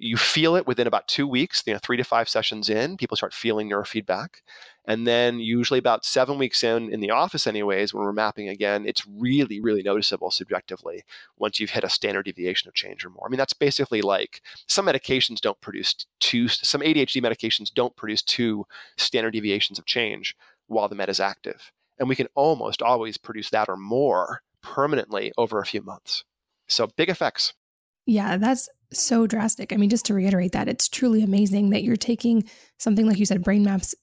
[0.00, 3.16] you feel it within about two weeks, you know, three to five sessions in, people
[3.16, 4.40] start feeling neurofeedback.
[4.86, 8.86] And then usually about seven weeks in, in the office anyways, when we're mapping again,
[8.86, 11.04] it's really, really noticeable subjectively
[11.36, 13.26] once you've hit a standard deviation of change or more.
[13.26, 18.22] I mean, that's basically like some medications don't produce two, some ADHD medications don't produce
[18.22, 18.64] two
[18.96, 20.34] standard deviations of change
[20.66, 21.72] while the med is active.
[21.98, 26.24] And we can almost always produce that or more permanently over a few months.
[26.68, 27.52] So big effects.
[28.10, 29.72] Yeah, that's so drastic.
[29.72, 32.42] I mean, just to reiterate that, it's truly amazing that you're taking
[32.76, 33.94] something like you said, brain maps,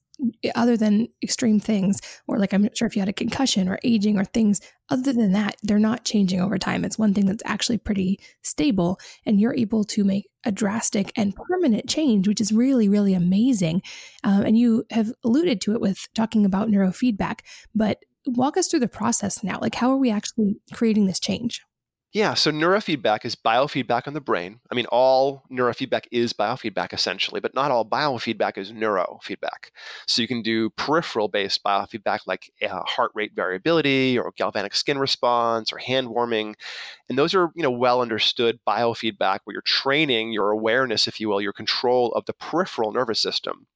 [0.46, 3.68] eh, other than extreme things, or like I'm not sure if you had a concussion
[3.68, 6.86] or aging or things, other than that, they're not changing over time.
[6.86, 11.36] It's one thing that's actually pretty stable, and you're able to make a drastic and
[11.36, 13.82] permanent change, which is really, really amazing.
[14.24, 17.40] Um, and you have alluded to it with talking about neurofeedback,
[17.76, 19.60] but walk us through the process now.
[19.62, 21.62] Like, how are we actually creating this change?
[22.18, 24.60] Yeah, so neurofeedback is biofeedback on the brain.
[24.72, 29.70] I mean, all neurofeedback is biofeedback essentially, but not all biofeedback is neurofeedback.
[30.08, 34.98] So you can do peripheral based biofeedback like uh, heart rate variability or galvanic skin
[34.98, 36.56] response or hand warming.
[37.08, 41.30] And those are, you know, well understood biofeedback where you're training your awareness, if you
[41.30, 43.68] will, your control of the peripheral nervous system.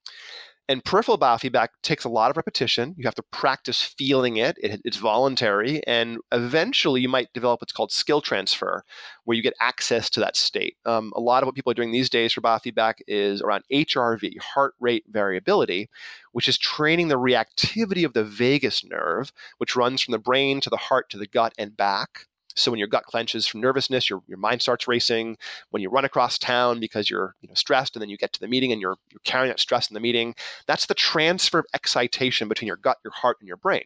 [0.71, 2.95] And peripheral biofeedback takes a lot of repetition.
[2.97, 4.55] You have to practice feeling it.
[4.63, 4.79] it.
[4.85, 5.85] It's voluntary.
[5.85, 8.85] And eventually, you might develop what's called skill transfer,
[9.25, 10.77] where you get access to that state.
[10.85, 14.39] Um, a lot of what people are doing these days for biofeedback is around HRV,
[14.39, 15.89] heart rate variability,
[16.31, 20.69] which is training the reactivity of the vagus nerve, which runs from the brain to
[20.69, 22.27] the heart to the gut and back.
[22.55, 25.37] So when your gut clenches from nervousness, your, your mind starts racing.
[25.69, 28.39] When you run across town because you're you know, stressed, and then you get to
[28.39, 30.35] the meeting and you're, you're carrying that stress in the meeting,
[30.67, 33.85] that's the transfer of excitation between your gut, your heart, and your brain.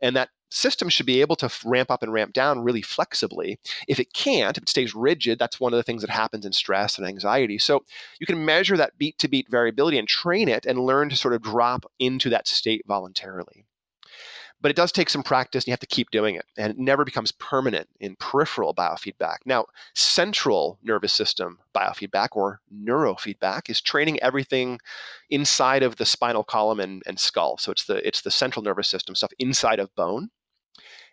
[0.00, 3.58] And that system should be able to ramp up and ramp down really flexibly.
[3.88, 6.52] If it can't, if it stays rigid, that's one of the things that happens in
[6.52, 7.58] stress and anxiety.
[7.58, 7.84] So
[8.18, 11.34] you can measure that beat to beat variability and train it and learn to sort
[11.34, 13.64] of drop into that state voluntarily
[14.60, 16.78] but it does take some practice and you have to keep doing it and it
[16.78, 19.38] never becomes permanent in peripheral biofeedback.
[19.44, 24.78] Now central nervous system biofeedback or neurofeedback is training everything
[25.30, 27.58] inside of the spinal column and, and skull.
[27.58, 30.30] So it's the it's the central nervous system stuff inside of bone.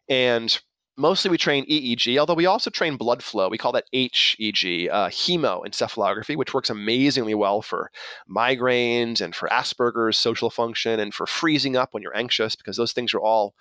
[0.09, 0.59] And
[0.97, 3.49] mostly we train EEG, although we also train blood flow.
[3.49, 7.91] We call that HEG, uh, hemoencephalography, which works amazingly well for
[8.29, 12.93] migraines and for Asperger's social function and for freezing up when you're anxious, because those
[12.93, 13.53] things are all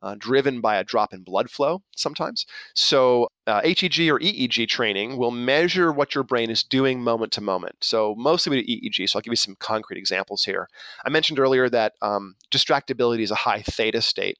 [0.00, 2.46] uh, driven by a drop in blood flow sometimes.
[2.74, 7.40] So, uh, HEG or EEG training will measure what your brain is doing moment to
[7.40, 7.76] moment.
[7.80, 9.08] So, mostly we do EEG.
[9.08, 10.68] So, I'll give you some concrete examples here.
[11.04, 14.38] I mentioned earlier that um, distractibility is a high theta state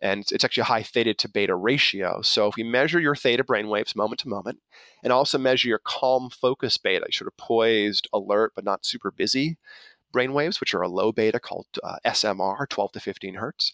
[0.00, 2.20] and it's actually a high theta to beta ratio.
[2.22, 4.60] So if we measure your theta brainwaves moment to moment,
[5.02, 9.56] and also measure your calm focus beta, sort of poised, alert, but not super busy
[10.14, 13.72] brainwaves, which are a low beta called uh, SMR, 12 to 15 hertz.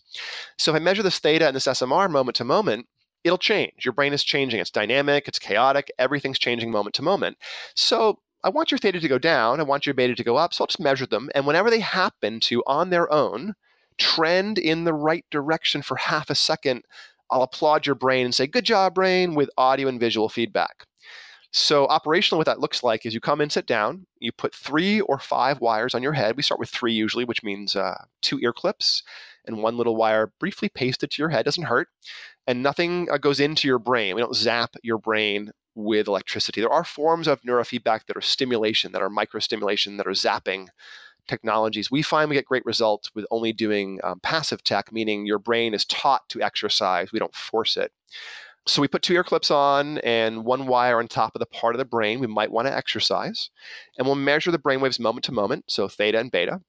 [0.59, 2.87] So if I measure this theta and this SMR moment to moment,
[3.25, 3.85] it'll change.
[3.85, 4.61] Your brain is changing.
[4.61, 7.37] It's dynamic, it's chaotic, everything's changing moment to moment.
[7.77, 10.53] So I want your theta to go down, I want your beta to go up,
[10.53, 11.31] so I'll just measure them.
[11.35, 13.55] And whenever they happen to, on their own,
[14.03, 16.83] trend in the right direction for half a second,
[17.31, 20.87] I'll applaud your brain and say, Good job, brain, with audio and visual feedback.
[21.55, 25.01] So, operationally, what that looks like is you come in, sit down, you put three
[25.03, 26.37] or five wires on your head.
[26.37, 29.03] We start with three usually, which means uh, two ear clips
[29.47, 31.89] and one little wire briefly pasted to your head, doesn't hurt.
[32.47, 34.15] And nothing uh, goes into your brain.
[34.15, 36.61] We don't zap your brain with electricity.
[36.61, 40.69] There are forms of neurofeedback that are stimulation, that are microstimulation, that are zapping
[41.29, 45.39] technologies, we find we get great results with only doing um, passive tech, meaning your
[45.39, 47.13] brain is taught to exercise.
[47.13, 47.93] We don't force it.
[48.67, 51.75] So we put two ear clips on and one wire on top of the part
[51.75, 53.51] of the brain we might want to exercise.
[53.99, 56.61] And we'll measure the brain waves moment to moment, so theta and beta.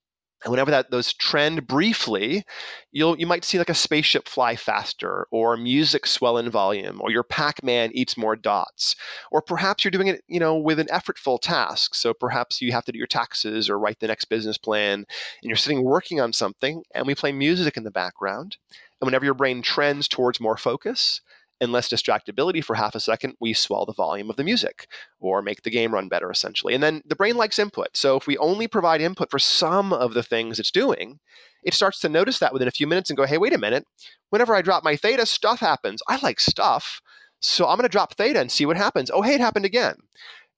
[0.44, 2.44] And whenever that those trend briefly,
[2.92, 7.12] you'll you might see like a spaceship fly faster, or music swell in volume, or
[7.12, 8.96] your Pac-Man eats more dots,
[9.32, 11.96] or perhaps you're doing it, you know, with an effortful task.
[11.96, 15.06] So perhaps you have to do your taxes or write the next business plan, and
[15.44, 18.58] you're sitting working on something, and we play music in the background.
[19.00, 21.22] And whenever your brain trends towards more focus,
[21.64, 24.88] and less distractibility for half a second, we swell the volume of the music
[25.20, 26.74] or make the game run better, essentially.
[26.74, 27.98] And then the brain likes input.
[27.98, 31.20] So if we only provide input for some of the things it's doing,
[31.64, 33.86] it starts to notice that within a few minutes and go, hey, wait a minute.
[34.30, 36.02] Whenever I drop my theta, stuff happens.
[36.08, 37.02] I like stuff.
[37.42, 39.10] So I'm going to drop theta and see what happens.
[39.12, 39.96] Oh, hey, it happened again.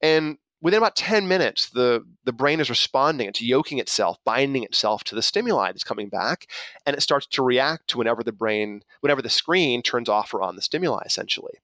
[0.02, 5.04] And within about 10 minutes, the, the brain is responding, it's yoking itself, binding itself
[5.04, 6.48] to the stimuli that's coming back,
[6.88, 10.42] and it starts to react to whenever the brain, whenever the screen turns off or
[10.42, 11.60] on the stimuli, essentially.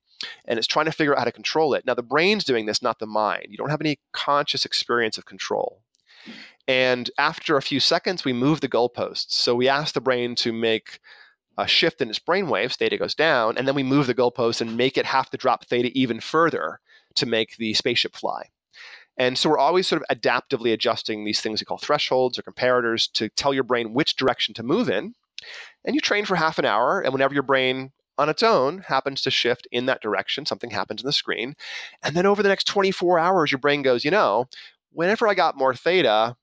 [0.45, 1.83] And it's trying to figure out how to control it.
[1.83, 3.47] Now, the brain's doing this, not the mind.
[3.49, 5.81] You don't have any conscious experience of control.
[6.67, 9.31] And after a few seconds, we move the goalposts.
[9.31, 10.99] So we ask the brain to make
[11.57, 14.61] a shift in its brain waves, theta goes down, and then we move the goalposts
[14.61, 16.81] and make it have to drop theta even further
[17.15, 18.49] to make the spaceship fly.
[19.21, 23.07] And so we're always sort of adaptively adjusting these things we call thresholds or comparators
[23.11, 25.13] to tell your brain which direction to move in.
[25.85, 29.21] And you train for half an hour, and whenever your brain on its own happens
[29.21, 31.53] to shift in that direction, something happens in the screen.
[32.01, 34.49] And then over the next 24 hours, your brain goes, you know,
[34.91, 36.35] whenever I got more theta,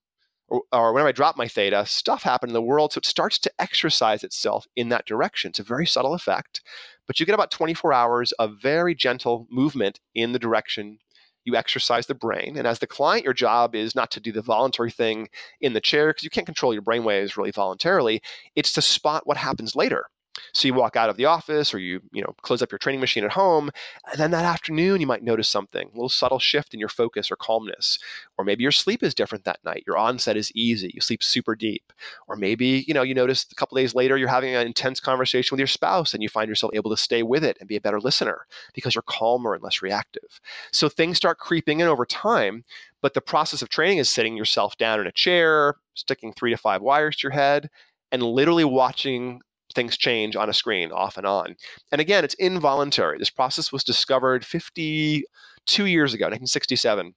[0.47, 2.93] or, whenever I drop my theta, stuff happened in the world.
[2.93, 5.49] So it starts to exercise itself in that direction.
[5.49, 6.62] It's a very subtle effect,
[7.09, 11.01] but you get about 24 hours of very gentle movement in the direction
[11.49, 12.57] you exercise the brain.
[12.57, 15.29] And as the client, your job is not to do the voluntary thing
[15.61, 18.21] in the chair because you can't control your brain waves really voluntarily.
[18.55, 20.05] It's to spot what happens later.
[20.53, 23.01] So you walk out of the office or you, you know, close up your training
[23.01, 23.70] machine at home,
[24.11, 27.30] and then that afternoon you might notice something, a little subtle shift in your focus
[27.30, 27.99] or calmness.
[28.36, 29.84] Or maybe your sleep is different that night.
[29.86, 30.91] Your onset is easy.
[30.95, 31.93] You sleep super deep.
[32.26, 35.55] Or maybe, you know, you notice a couple days later you're having an intense conversation
[35.55, 37.80] with your spouse and you find yourself able to stay with it and be a
[37.80, 40.41] better listener because you're calmer and less reactive.
[40.72, 42.64] So things start creeping in over time,
[43.03, 46.57] but the process of training is sitting yourself down in a chair, sticking 3 to
[46.57, 47.70] 5 wires to your head
[48.11, 49.41] and literally watching
[49.75, 51.57] things change on a screen off and on.
[51.93, 53.19] And again, it's involuntary.
[53.19, 57.14] This process was discovered 52 years ago, 1967,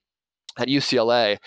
[0.58, 1.38] at UCLA,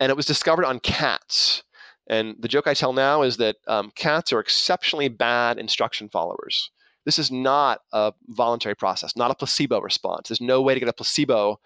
[0.00, 1.62] and it was discovered on cats.
[2.06, 6.70] And the joke I tell now is that um, cats are exceptionally bad instruction followers.
[7.04, 10.28] This is not a voluntary process, not a placebo response.
[10.28, 11.60] There's no way to get a placebo,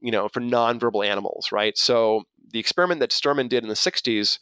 [0.00, 1.76] you know, for nonverbal animals, right?
[1.78, 4.38] So the experiment that Sterman did in the 60s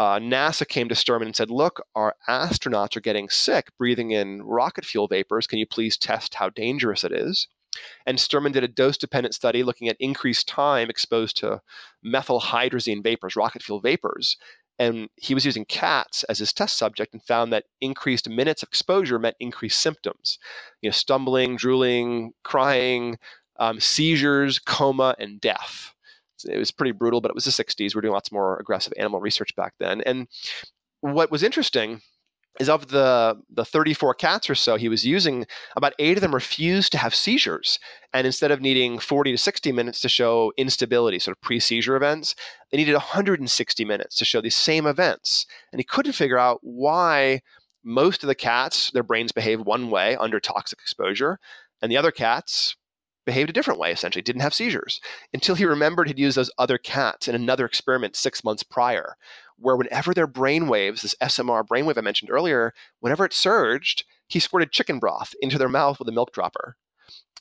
[0.00, 4.40] uh, NASA came to Sterman and said, Look, our astronauts are getting sick breathing in
[4.42, 5.46] rocket fuel vapors.
[5.46, 7.48] Can you please test how dangerous it is?
[8.06, 11.60] And Sterman did a dose dependent study looking at increased time exposed to
[12.02, 14.38] methyl hydrazine vapors, rocket fuel vapors.
[14.78, 18.70] And he was using cats as his test subject and found that increased minutes of
[18.70, 20.38] exposure meant increased symptoms.
[20.80, 23.18] You know, stumbling, drooling, crying,
[23.58, 25.92] um, seizures, coma, and death
[26.44, 27.94] it was pretty brutal, but it was the 60s.
[27.94, 30.00] We are doing lots more aggressive animal research back then.
[30.02, 30.28] And
[31.00, 32.02] what was interesting
[32.58, 36.34] is of the the 34 cats or so he was using, about eight of them
[36.34, 37.78] refused to have seizures.
[38.12, 42.34] And instead of needing 40 to 60 minutes to show instability, sort of pre-seizure events,
[42.70, 45.46] they needed 160 minutes to show these same events.
[45.72, 47.40] And he couldn't figure out why
[47.84, 51.38] most of the cats, their brains behave one way under toxic exposure,
[51.80, 52.76] and the other cats
[53.24, 55.00] behaved a different way, essentially, didn't have seizures,
[55.32, 59.16] until he remembered he'd used those other cats in another experiment six months prior,
[59.56, 64.40] where whenever their brain waves, this SMR brainwave I mentioned earlier, whenever it surged, he
[64.40, 66.76] squirted chicken broth into their mouth with a milk dropper.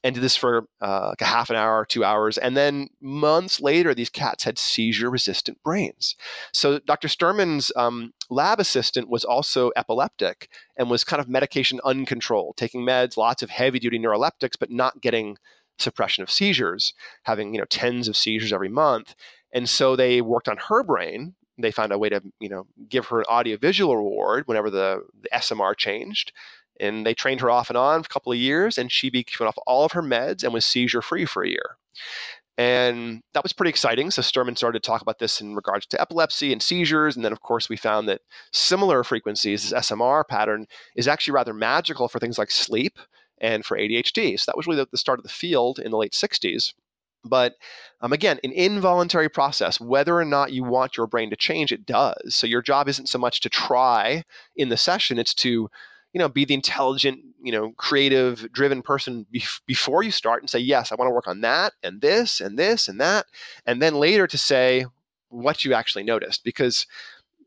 [0.01, 2.38] And did this for uh, like a half an hour, two hours.
[2.38, 6.15] And then months later, these cats had seizure resistant brains.
[6.53, 7.09] So Dr.
[7.09, 13.17] Sterman's um, lab assistant was also epileptic and was kind of medication uncontrolled, taking meds,
[13.17, 15.38] lots of heavy duty neuroleptics, but not getting
[15.82, 19.15] suppression of seizures, having you know tens of seizures every month.
[19.51, 21.36] And so they worked on her brain.
[21.57, 25.30] They found a way to you know give her an audiovisual reward whenever the, the
[25.34, 26.32] SMR changed.
[26.82, 29.49] And they trained her off and on for a couple of years, and she went
[29.49, 31.77] off all of her meds and was seizure free for a year.
[32.59, 34.11] And that was pretty exciting.
[34.11, 37.15] So Sterman started to talk about this in regards to epilepsy and seizures.
[37.15, 38.19] And then, of course, we found that
[38.51, 42.99] similar frequencies, this SMR pattern, is actually rather magical for things like sleep
[43.41, 44.39] and for ADHD.
[44.39, 46.73] So that was really the, the start of the field in the late 60s.
[47.25, 47.55] But
[48.01, 51.85] um, again, an involuntary process, whether or not you want your brain to change, it
[51.85, 52.33] does.
[52.33, 54.23] So your job isn't so much to try
[54.55, 55.69] in the session, it's to
[56.13, 60.49] you know be the intelligent you know creative driven person bef- before you start and
[60.49, 63.27] say yes i want to work on that and this and this and that
[63.67, 64.87] and then later to say
[65.27, 66.87] what you actually noticed because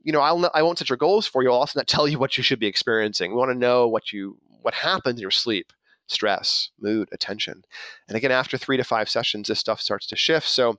[0.03, 1.51] you know, I'll I won't set your goals for you.
[1.51, 3.31] I'll also not tell you what you should be experiencing.
[3.31, 5.73] We want to know what you what happens in your sleep,
[6.09, 7.63] stress, mood, attention.
[8.09, 10.49] And again, after three to five sessions, this stuff starts to shift.
[10.49, 10.79] So,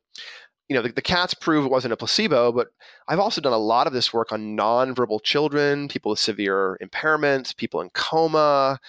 [0.69, 2.69] you know, the, the cats prove it wasn't a placebo, but
[3.07, 7.55] I've also done a lot of this work on nonverbal children, people with severe impairments,
[7.55, 8.79] people in coma,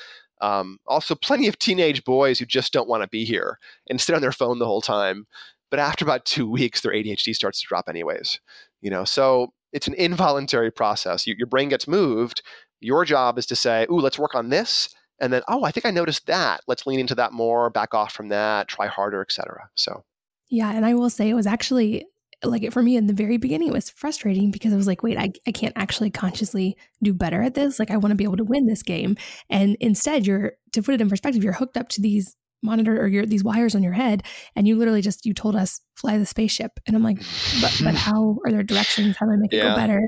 [0.44, 3.58] um, also, plenty of teenage boys who just don't want to be here
[3.88, 5.26] and sit on their phone the whole time.
[5.70, 8.40] But after about two weeks, their ADHD starts to drop anyways.
[8.82, 11.26] You know, so it's an involuntary process.
[11.26, 12.42] You, your brain gets moved.
[12.80, 14.94] Your job is to say, "Ooh, let's work on this,"
[15.24, 16.60] and then, "Oh, I think I noticed that.
[16.66, 17.70] Let's lean into that more.
[17.70, 18.68] Back off from that.
[18.68, 20.04] Try harder, etc." So.
[20.50, 22.04] Yeah, and I will say it was actually
[22.46, 25.02] like it for me in the very beginning, it was frustrating because I was like,
[25.02, 27.78] wait, I, I can't actually consciously do better at this.
[27.78, 29.16] Like, I want to be able to win this game.
[29.50, 33.06] And instead, you're, to put it in perspective, you're hooked up to these monitor or
[33.06, 34.22] your these wires on your head
[34.56, 37.18] and you literally just you told us fly the spaceship and i'm like
[37.60, 39.68] but, but how are there directions how do i make it yeah.
[39.68, 40.00] go better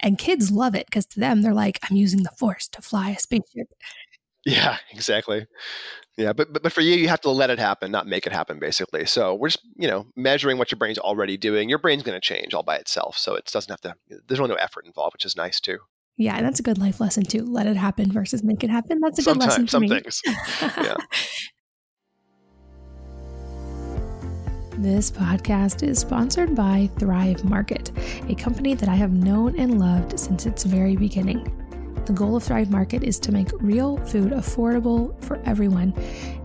[0.00, 3.10] and kids love it because to them they're like i'm using the force to fly
[3.10, 3.68] a spaceship
[4.44, 5.46] yeah exactly
[6.18, 8.32] yeah, but, but but for you, you have to let it happen, not make it
[8.32, 9.06] happen, basically.
[9.06, 11.68] So we're just you know measuring what your brain's already doing.
[11.68, 13.94] Your brain's going to change all by itself, so it doesn't have to.
[14.26, 15.78] There's really no effort involved, which is nice too.
[16.16, 17.44] Yeah, and that's a good life lesson too.
[17.44, 18.98] Let it happen versus make it happen.
[19.00, 19.88] That's a good lesson for some me.
[19.90, 20.20] things.
[20.60, 20.96] Yeah.
[24.80, 27.90] This podcast is sponsored by Thrive Market,
[28.28, 31.67] a company that I have known and loved since its very beginning.
[32.08, 35.92] The goal of Thrive Market is to make real food affordable for everyone.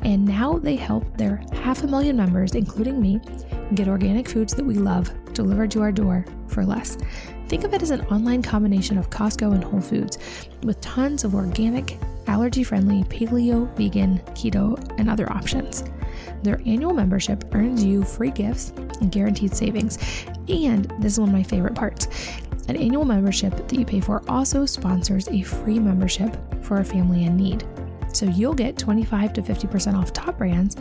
[0.02, 3.22] And now they help their half a million members, including me,
[3.74, 6.98] get organic foods that we love delivered to our door for less.
[7.48, 10.18] Think of it as an online combination of Costco and Whole Foods
[10.64, 11.98] with tons of organic,
[12.28, 15.86] allergy friendly, paleo, vegan, keto, and other options.
[16.44, 19.98] Their annual membership earns you free gifts and guaranteed savings.
[20.50, 22.08] And this is one of my favorite parts
[22.68, 27.26] an annual membership that you pay for also sponsors a free membership for a family
[27.26, 27.66] in need.
[28.14, 30.76] So you'll get 25 to 50% off top brands.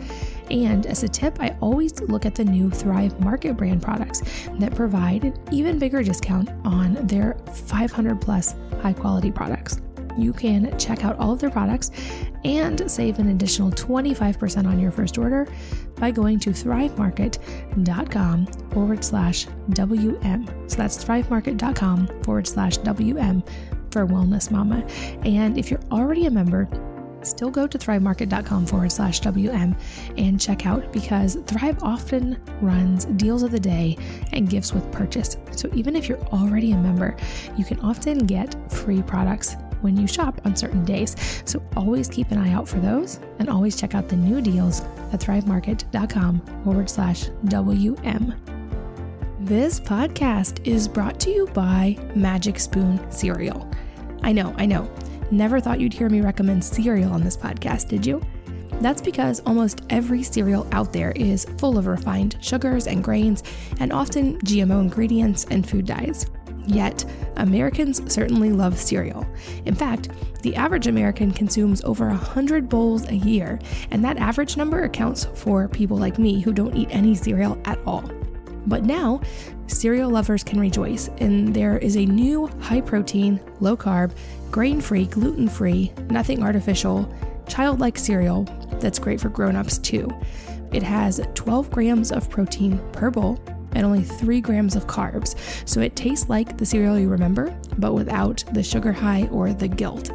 [0.51, 4.21] And as a tip, I always look at the new Thrive Market brand products
[4.59, 7.35] that provide an even bigger discount on their
[7.67, 9.81] 500 plus high quality products.
[10.17, 11.91] You can check out all of their products
[12.43, 15.47] and save an additional 25% on your first order
[15.95, 20.69] by going to thrivemarket.com forward slash WM.
[20.69, 23.43] So that's thrivemarket.com forward slash WM
[23.91, 24.85] for Wellness Mama.
[25.23, 26.67] And if you're already a member,
[27.25, 29.75] still go to thrivemarket.com forward slash WM
[30.17, 33.97] and check out because Thrive often runs deals of the day
[34.33, 35.37] and gifts with purchase.
[35.51, 37.15] So even if you're already a member,
[37.57, 41.15] you can often get free products when you shop on certain days.
[41.45, 44.81] So always keep an eye out for those and always check out the new deals
[45.11, 48.33] at thrivemarket.com forward slash WM.
[49.39, 53.69] This podcast is brought to you by Magic Spoon Cereal.
[54.21, 54.89] I know, I know.
[55.31, 58.21] Never thought you'd hear me recommend cereal on this podcast, did you?
[58.81, 63.43] That's because almost every cereal out there is full of refined sugars and grains,
[63.79, 66.25] and often GMO ingredients and food dyes.
[66.65, 67.05] Yet,
[67.37, 69.27] Americans certainly love cereal.
[69.65, 70.09] In fact,
[70.41, 73.59] the average American consumes over 100 bowls a year,
[73.91, 77.79] and that average number accounts for people like me who don't eat any cereal at
[77.85, 78.09] all.
[78.65, 79.21] But now,
[79.67, 84.15] cereal lovers can rejoice, and there is a new high protein, low carb,
[84.51, 87.13] grain free, gluten free, nothing artificial,
[87.47, 88.43] childlike cereal
[88.79, 90.09] that's great for grown ups too.
[90.71, 93.39] It has 12 grams of protein per bowl
[93.75, 95.35] and only 3 grams of carbs,
[95.67, 99.67] so it tastes like the cereal you remember, but without the sugar high or the
[99.67, 100.11] guilt.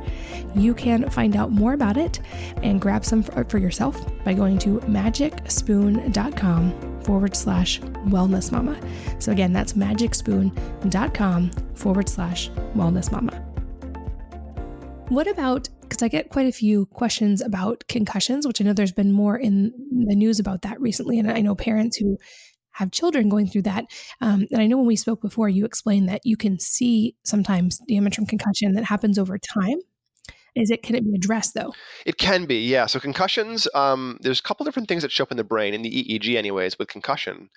[0.55, 2.21] You can find out more about it
[2.63, 8.81] and grab some for yourself by going to magicspoon.com forward slash wellness mama.
[9.19, 13.45] So again, that's magicspoon.com forward slash wellness mama.
[15.09, 18.93] What about because I get quite a few questions about concussions, which I know there's
[18.93, 19.73] been more in
[20.07, 21.19] the news about that recently.
[21.19, 22.19] And I know parents who
[22.79, 23.87] have children going through that.
[24.21, 27.81] Um, and I know when we spoke before, you explained that you can see sometimes
[27.89, 29.79] damage from concussion that happens over time.
[30.55, 31.73] Is it can it be addressed though?
[32.07, 32.87] It can be, yeah.
[32.87, 35.83] So concussions, um, there's a couple different things that show up in the brain in
[35.83, 37.51] the EEG, anyways, with concussion.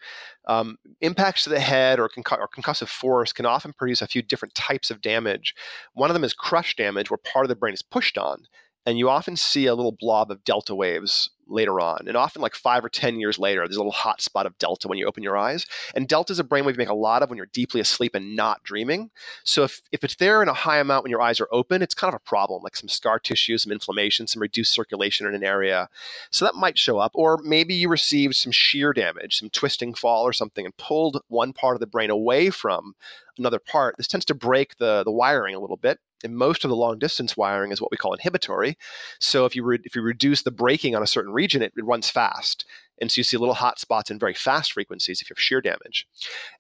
[0.47, 4.21] Um, impacts to the head or, concu- or concussive force can often produce a few
[4.21, 5.55] different types of damage.
[5.93, 8.43] One of them is crush damage, where part of the brain is pushed on,
[8.85, 12.07] and you often see a little blob of delta waves later on.
[12.07, 14.87] And often, like five or 10 years later, there's a little hot spot of delta
[14.87, 15.65] when you open your eyes.
[15.93, 18.35] And delta is a brainwave you make a lot of when you're deeply asleep and
[18.35, 19.11] not dreaming.
[19.43, 21.93] So if, if it's there in a high amount when your eyes are open, it's
[21.93, 25.43] kind of a problem, like some scar tissue, some inflammation, some reduced circulation in an
[25.43, 25.89] area.
[26.31, 27.11] So that might show up.
[27.13, 31.53] Or maybe you received some shear damage, some twisting fall or something, and pulled one
[31.53, 32.95] part of the brain away from
[33.37, 33.97] another part.
[33.97, 36.99] This tends to break the, the wiring a little bit and most of the long
[36.99, 38.77] distance wiring is what we call inhibitory.
[39.19, 41.85] So if you re- if you reduce the braking on a certain region, it, it
[41.85, 42.65] runs fast,
[42.99, 45.61] and so you see little hot spots in very fast frequencies if you have shear
[45.61, 46.07] damage,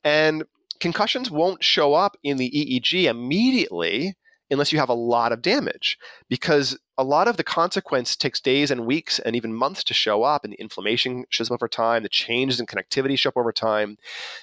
[0.03, 0.43] and
[0.79, 4.15] concussions won't show up in the EEG immediately
[4.51, 5.97] unless you have a lot of damage
[6.29, 10.23] because a lot of the consequence takes days and weeks and even months to show
[10.23, 13.51] up and the inflammation shows up over time the changes in connectivity show up over
[13.51, 13.97] time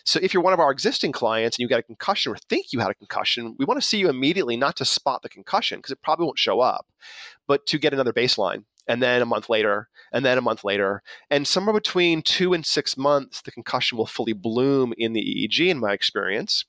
[0.04, 2.72] so if you're one of our existing clients and you get a concussion or think
[2.72, 5.78] you had a concussion we want to see you immediately not to spot the concussion
[5.78, 6.86] because it probably won't show up
[7.46, 11.02] but to get another baseline and then a month later, and then a month later.
[11.30, 15.68] And somewhere between two and six months, the concussion will fully bloom in the EEG,
[15.68, 16.64] in my experience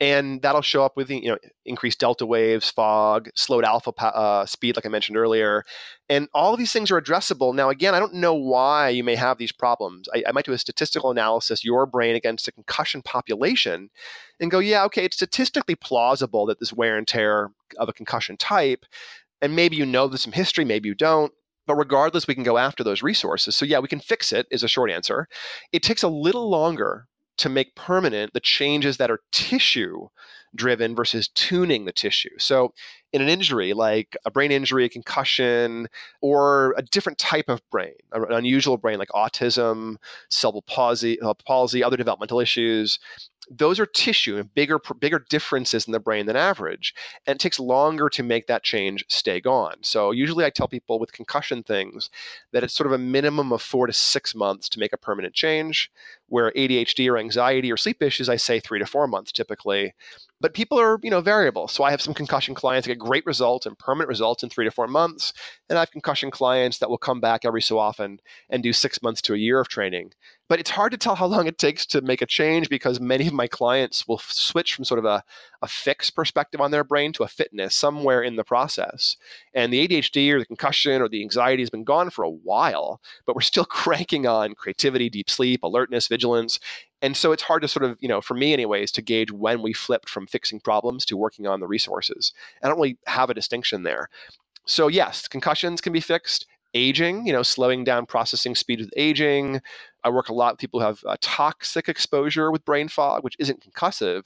[0.00, 4.76] and that'll show up with you know increased delta waves, fog, slowed alpha uh, speed,
[4.76, 5.64] like I mentioned earlier,
[6.08, 7.54] and all of these things are addressable.
[7.54, 10.08] Now, again, I don't know why you may have these problems.
[10.14, 13.90] I, I might do a statistical analysis, your brain against a concussion population,
[14.40, 18.36] and go, yeah, okay, it's statistically plausible that this wear and tear of a concussion
[18.36, 18.84] type,
[19.40, 21.32] and maybe you know there's some history, maybe you don't.
[21.66, 23.56] But regardless, we can go after those resources.
[23.56, 25.28] So, yeah, we can fix it, is a short answer.
[25.72, 27.06] It takes a little longer
[27.38, 30.08] to make permanent the changes that are tissue
[30.54, 32.30] driven versus tuning the tissue.
[32.38, 32.72] So,
[33.12, 35.88] in an injury like a brain injury, a concussion,
[36.20, 39.96] or a different type of brain, an unusual brain like autism,
[40.30, 42.98] cerebral palsy, uh, palsy other developmental issues,
[43.50, 46.94] those are tissue and bigger bigger differences in the brain than average
[47.26, 49.76] and it takes longer to make that change stay gone.
[49.82, 52.10] So usually i tell people with concussion things
[52.52, 55.34] that it's sort of a minimum of four to six months to make a permanent
[55.34, 55.90] change.
[56.28, 59.94] Where adhd or anxiety or sleep issues i say three to four months typically.
[60.40, 61.68] But people are you know variable.
[61.68, 64.64] So i have some concussion clients that get great results and permanent results in three
[64.64, 65.32] to four months
[65.68, 68.20] and i have concussion clients that will come back every so often
[68.50, 70.12] and do six months to a year of training
[70.48, 73.26] but it's hard to tell how long it takes to make a change because many
[73.26, 75.22] of my clients will switch from sort of a,
[75.62, 79.16] a fixed perspective on their brain to a fitness somewhere in the process.
[79.54, 83.00] And the adhd or the concussion or the anxiety has been gone for a while
[83.26, 86.58] but we're still cranking on creativity deep sleep alertness vigilance.
[87.02, 89.62] And so it's hard to sort of you know for me anyways to gauge when
[89.62, 92.32] we flipped from fixing problems to working on the resources.
[92.62, 94.08] I don't really have a distinction there.
[94.66, 96.46] So yes concussions can be fixed.
[96.76, 99.60] Aging you know slowing down processing speed with aging
[100.04, 103.36] i work a lot with people who have uh, toxic exposure with brain fog which
[103.38, 104.22] isn't concussive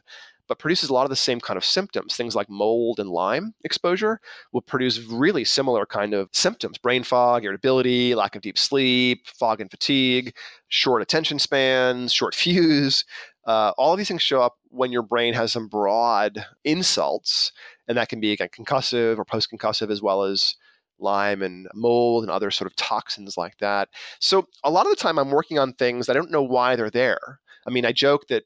[0.49, 2.17] but produces a lot of the same kind of symptoms.
[2.17, 4.21] Things like mold and Lyme exposure
[4.53, 9.61] will produce really similar kind of symptoms brain fog, irritability, lack of deep sleep, fog
[9.61, 10.35] and fatigue,
[10.69, 13.05] short attention spans, short fuse.
[13.47, 17.53] Uh, all of these things show up when your brain has some broad insults,
[17.87, 20.57] and that can be again concussive or post concussive as well as
[20.99, 23.89] Lyme and mold and other sort of toxins like that.
[24.21, 26.91] So a lot of the time I'm working on things I don't know why they're
[26.91, 27.41] there.
[27.67, 28.45] I mean, I joke that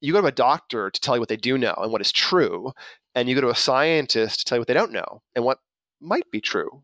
[0.00, 2.12] you go to a doctor to tell you what they do know and what is
[2.12, 2.72] true,
[3.14, 5.58] and you go to a scientist to tell you what they don't know and what
[6.00, 6.82] might be true.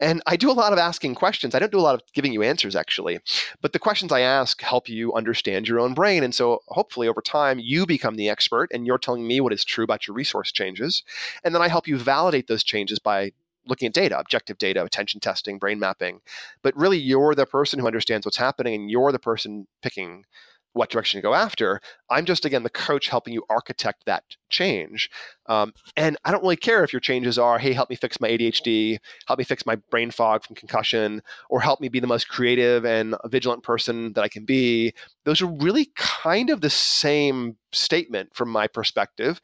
[0.00, 1.54] And I do a lot of asking questions.
[1.54, 3.20] I don't do a lot of giving you answers, actually.
[3.60, 6.24] But the questions I ask help you understand your own brain.
[6.24, 9.64] And so hopefully over time, you become the expert and you're telling me what is
[9.64, 11.02] true about your resource changes.
[11.44, 13.32] And then I help you validate those changes by
[13.70, 16.20] looking at data, objective data, attention testing, brain mapping.
[16.62, 20.24] But really, you're the person who understands what's happening and you're the person picking
[20.72, 21.80] what direction to go after.
[22.08, 25.10] I'm just again the coach helping you architect that change.
[25.46, 28.28] Um, and I don't really care if your changes are, hey, help me fix my
[28.28, 32.28] ADHD, help me fix my brain fog from concussion, or help me be the most
[32.28, 34.92] creative and vigilant person that I can be.
[35.24, 39.40] Those are really kind of the same statement from my perspective.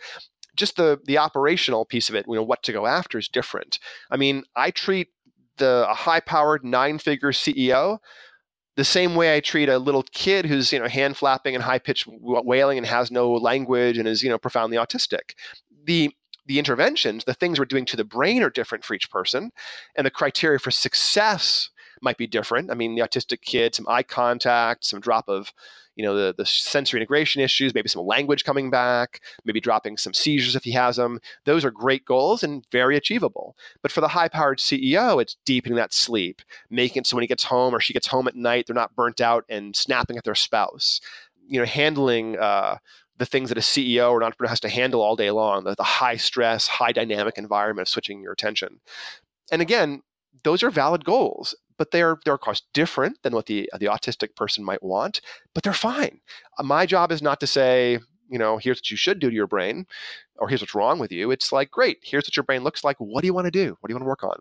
[0.56, 3.78] Just the the operational piece of it, you know, what to go after is different.
[4.10, 5.08] I mean, I treat
[5.58, 7.98] the a high powered nine figure CEO
[8.76, 11.78] the same way I treat a little kid who's you know hand flapping and high
[11.78, 15.34] pitched wailing and has no language and is you know profoundly autistic.
[15.84, 16.10] The
[16.46, 19.50] the interventions, the things we're doing to the brain are different for each person,
[19.96, 21.70] and the criteria for success
[22.02, 22.70] might be different.
[22.70, 25.52] I mean, the autistic kid, some eye contact, some drop of
[25.96, 30.14] you know the, the sensory integration issues maybe some language coming back maybe dropping some
[30.14, 31.18] seizures if he has them.
[31.44, 33.56] Those are great goals and very achievable.
[33.82, 37.28] But for the high powered ceo it's deepening that sleep making it so when he
[37.28, 40.24] gets home or she gets home at night they're not burnt out and snapping at
[40.24, 41.00] their spouse.
[41.48, 42.78] You know handling uh,
[43.18, 45.74] the things that a CEO or an entrepreneur has to handle all day long, the,
[45.74, 48.80] the high stress, high dynamic environment of switching your attention.
[49.50, 50.02] And again,
[50.42, 54.34] those are valid goals but they're they're of course different than what the the autistic
[54.36, 55.20] person might want
[55.54, 56.20] but they're fine.
[56.58, 57.98] Uh, my job is not to say
[58.28, 59.86] you know here's what you should do to your brain
[60.38, 61.30] or here's what's wrong with you.
[61.30, 62.96] It's like great here's what your brain looks like.
[62.98, 63.76] What do you want to do?
[63.80, 64.38] What do you want to work on?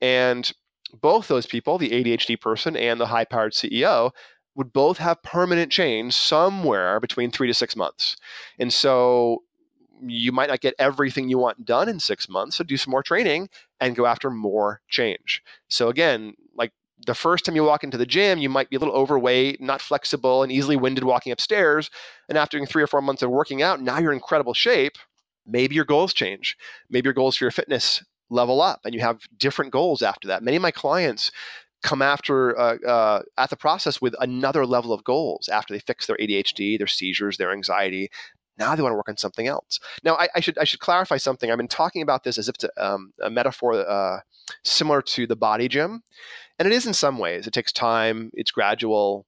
[0.00, 0.52] And
[1.00, 4.12] both those people the adhd person and the high powered ceo
[4.56, 8.16] would both have permanent change somewhere between three to six months.
[8.58, 9.42] And so
[10.02, 13.02] you might not get everything you want done in six months so do some more
[13.02, 13.48] training
[13.80, 15.42] and go after more change.
[15.68, 16.34] So again
[17.04, 19.82] the first time you walk into the gym, you might be a little overweight, not
[19.82, 21.90] flexible, and easily winded walking upstairs.
[22.28, 24.96] And after three or four months of working out, now you're in incredible shape.
[25.46, 26.56] Maybe your goals change.
[26.88, 30.42] Maybe your goals for your fitness level up, and you have different goals after that.
[30.42, 31.30] Many of my clients
[31.82, 36.06] come after uh, uh, at the process with another level of goals after they fix
[36.06, 38.10] their ADHD, their seizures, their anxiety.
[38.58, 39.78] Now they want to work on something else.
[40.02, 41.50] Now I, I should I should clarify something.
[41.50, 44.20] I've been talking about this as if it's a, um, a metaphor uh,
[44.64, 46.02] similar to the body gym.
[46.58, 47.46] And it is in some ways.
[47.46, 49.26] It takes time, it's gradual.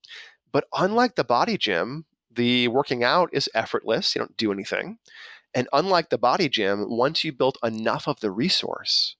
[0.50, 4.14] But unlike the body gym, the working out is effortless.
[4.14, 4.98] You don't do anything.
[5.54, 9.16] And unlike the body gym, once you built enough of the resource,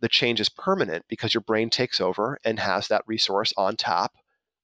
[0.00, 4.12] the change is permanent because your brain takes over and has that resource on tap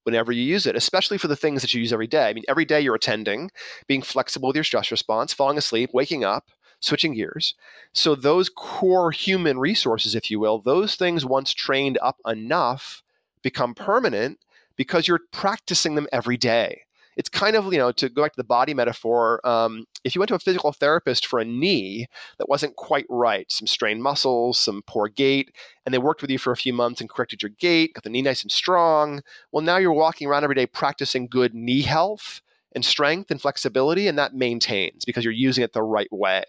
[0.08, 2.28] whenever you use it, especially for the things that you use every day.
[2.28, 3.50] I mean, every day you're attending,
[3.86, 6.48] being flexible with your stress response, falling asleep, waking up,
[6.80, 7.54] switching gears.
[7.92, 13.02] So, those core human resources, if you will, those things once trained up enough
[13.42, 14.38] become permanent
[14.76, 16.84] because you're practicing them every day.
[17.18, 20.20] It's kind of, you know, to go back to the body metaphor, um, if you
[20.20, 22.06] went to a physical therapist for a knee
[22.38, 25.50] that wasn't quite right, some strained muscles, some poor gait,
[25.84, 28.10] and they worked with you for a few months and corrected your gait, got the
[28.10, 29.20] knee nice and strong,
[29.52, 32.40] well, now you're walking around every day practicing good knee health
[32.74, 36.44] and strength and flexibility, and that maintains because you're using it the right way.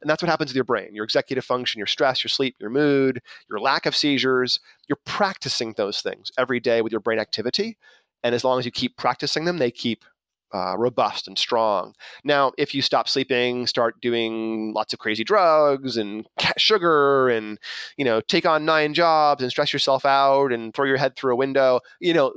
[0.00, 2.70] And that's what happens with your brain your executive function, your stress, your sleep, your
[2.70, 4.60] mood, your lack of seizures.
[4.88, 7.76] You're practicing those things every day with your brain activity.
[8.22, 10.04] And as long as you keep practicing them, they keep
[10.52, 11.94] uh, robust and strong.
[12.24, 17.58] Now, if you stop sleeping, start doing lots of crazy drugs and sugar, and
[17.96, 21.34] you know, take on nine jobs and stress yourself out and throw your head through
[21.34, 22.32] a window, you know,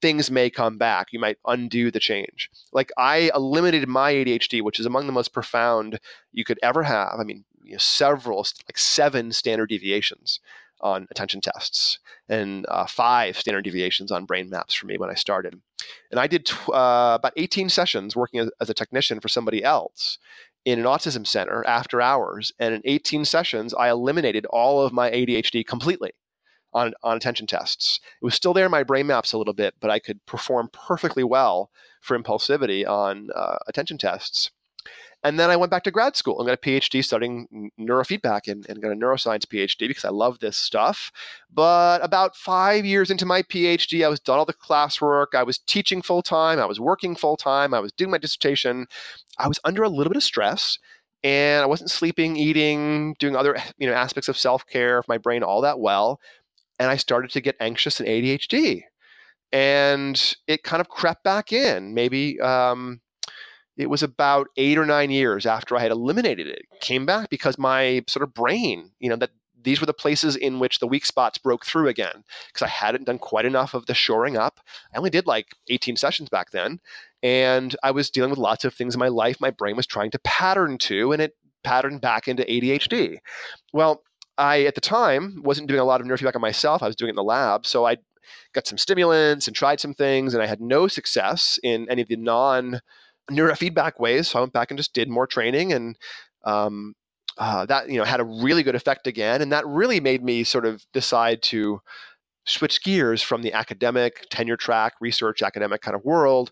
[0.00, 1.08] things may come back.
[1.12, 2.50] You might undo the change.
[2.72, 5.98] Like I eliminated my ADHD, which is among the most profound
[6.32, 7.18] you could ever have.
[7.18, 10.40] I mean, you know, several, like seven standard deviations
[10.82, 15.14] on attention tests and uh, five standard deviations on brain maps for me when I
[15.14, 15.60] started.
[16.10, 19.62] And I did tw- uh, about 18 sessions working as, as a technician for somebody
[19.62, 20.18] else
[20.64, 22.52] in an autism center after hours.
[22.58, 26.12] And in 18 sessions, I eliminated all of my ADHD completely
[26.72, 28.00] on, on attention tests.
[28.20, 30.70] It was still there in my brain maps a little bit, but I could perform
[30.72, 31.70] perfectly well
[32.00, 34.50] for impulsivity on uh, attention tests.
[35.24, 38.66] And then I went back to grad school and got a PhD studying neurofeedback and,
[38.68, 41.12] and got a neuroscience PhD because I love this stuff.
[41.52, 45.34] But about five years into my PhD, I was done all the classwork.
[45.34, 46.58] I was teaching full time.
[46.58, 47.72] I was working full time.
[47.72, 48.86] I was doing my dissertation.
[49.38, 50.78] I was under a little bit of stress
[51.22, 55.18] and I wasn't sleeping, eating, doing other you know aspects of self care of my
[55.18, 56.18] brain all that well
[56.82, 58.82] and I started to get anxious and ADHD.
[59.52, 61.94] And it kind of crept back in.
[61.94, 63.00] Maybe um,
[63.76, 66.62] it was about eight or nine years after I had eliminated it.
[66.80, 69.30] Came back because my sort of brain, you know, that
[69.64, 73.04] these were the places in which the weak spots broke through again because I hadn't
[73.04, 74.60] done quite enough of the shoring up.
[74.92, 76.80] I only did like 18 sessions back then.
[77.22, 80.10] And I was dealing with lots of things in my life my brain was trying
[80.10, 83.18] to pattern to, and it patterned back into ADHD.
[83.72, 84.02] Well,
[84.38, 86.82] I, at the time, wasn't doing a lot of neurofeedback on myself.
[86.82, 87.66] I was doing it in the lab.
[87.66, 87.98] So I
[88.52, 92.08] got some stimulants and tried some things, and I had no success in any of
[92.08, 92.80] the non
[93.30, 94.28] neurofeedback ways.
[94.28, 95.96] So I went back and just did more training, and
[96.44, 96.94] um,
[97.38, 99.42] uh, that you know had a really good effect again.
[99.42, 101.80] And that really made me sort of decide to
[102.44, 106.50] switch gears from the academic tenure track research academic kind of world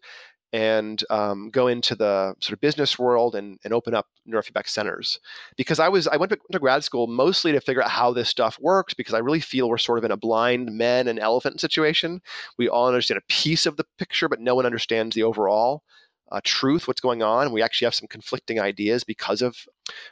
[0.53, 5.21] and um, go into the sort of business world and, and open up neurofeedback centers
[5.57, 8.59] because i was i went to grad school mostly to figure out how this stuff
[8.61, 12.21] works because i really feel we're sort of in a blind men and elephant situation
[12.59, 15.83] we all understand a piece of the picture but no one understands the overall
[16.31, 19.57] uh, truth what's going on we actually have some conflicting ideas because of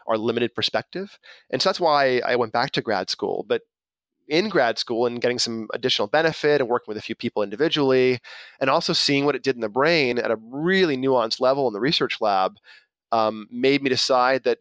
[0.07, 1.19] our limited perspective.
[1.51, 3.45] And so that's why i went back to grad school.
[3.49, 3.62] But
[4.29, 8.21] in grad school and getting some additional benefit and working with a few people individually
[8.61, 11.73] and also seeing what it did in the brain at a really nuanced level in
[11.73, 12.57] the research lab
[13.11, 14.59] um, made me decide that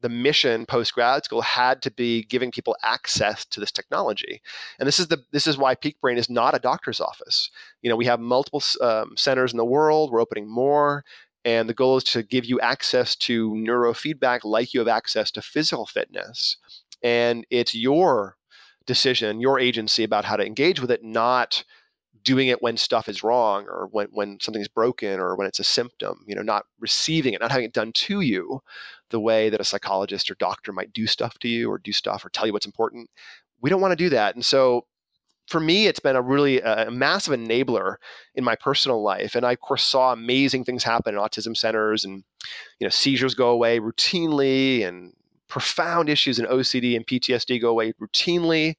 [0.00, 4.40] the mission post grad school had to be giving people access to this technology.
[4.78, 7.50] And this is the this is why peak brain is not a doctor's office.
[7.82, 10.10] You know we have multiple um, centers in the world.
[10.10, 11.04] We're opening more.
[11.44, 15.42] And the goal is to give you access to neurofeedback like you have access to
[15.42, 16.56] physical fitness.
[17.04, 18.36] And it's your
[18.84, 21.62] decision, your agency about how to engage with it, not
[22.26, 25.64] doing it when stuff is wrong or when, when something's broken or when it's a
[25.64, 28.60] symptom, you know, not receiving it, not having it done to you
[29.10, 32.24] the way that a psychologist or doctor might do stuff to you or do stuff
[32.24, 33.08] or tell you what's important.
[33.60, 34.34] We don't want to do that.
[34.34, 34.86] And so
[35.48, 37.96] for me, it's been a really a massive enabler
[38.34, 39.34] in my personal life.
[39.34, 42.24] And I, of course, saw amazing things happen in autism centers and,
[42.80, 45.12] you know, seizures go away routinely and
[45.48, 48.74] profound issues in OCD and PTSD go away routinely.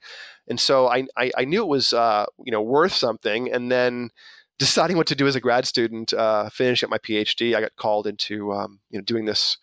[0.49, 3.51] And so I, I, I knew it was, uh, you know, worth something.
[3.51, 4.09] And then
[4.59, 7.75] deciding what to do as a grad student, uh, finishing up my PhD, I got
[7.75, 9.57] called into, um, you know, doing this,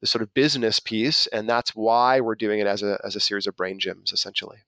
[0.00, 1.26] this sort of business piece.
[1.28, 4.58] And that's why we're doing it as a, as a series of brain gyms, essentially.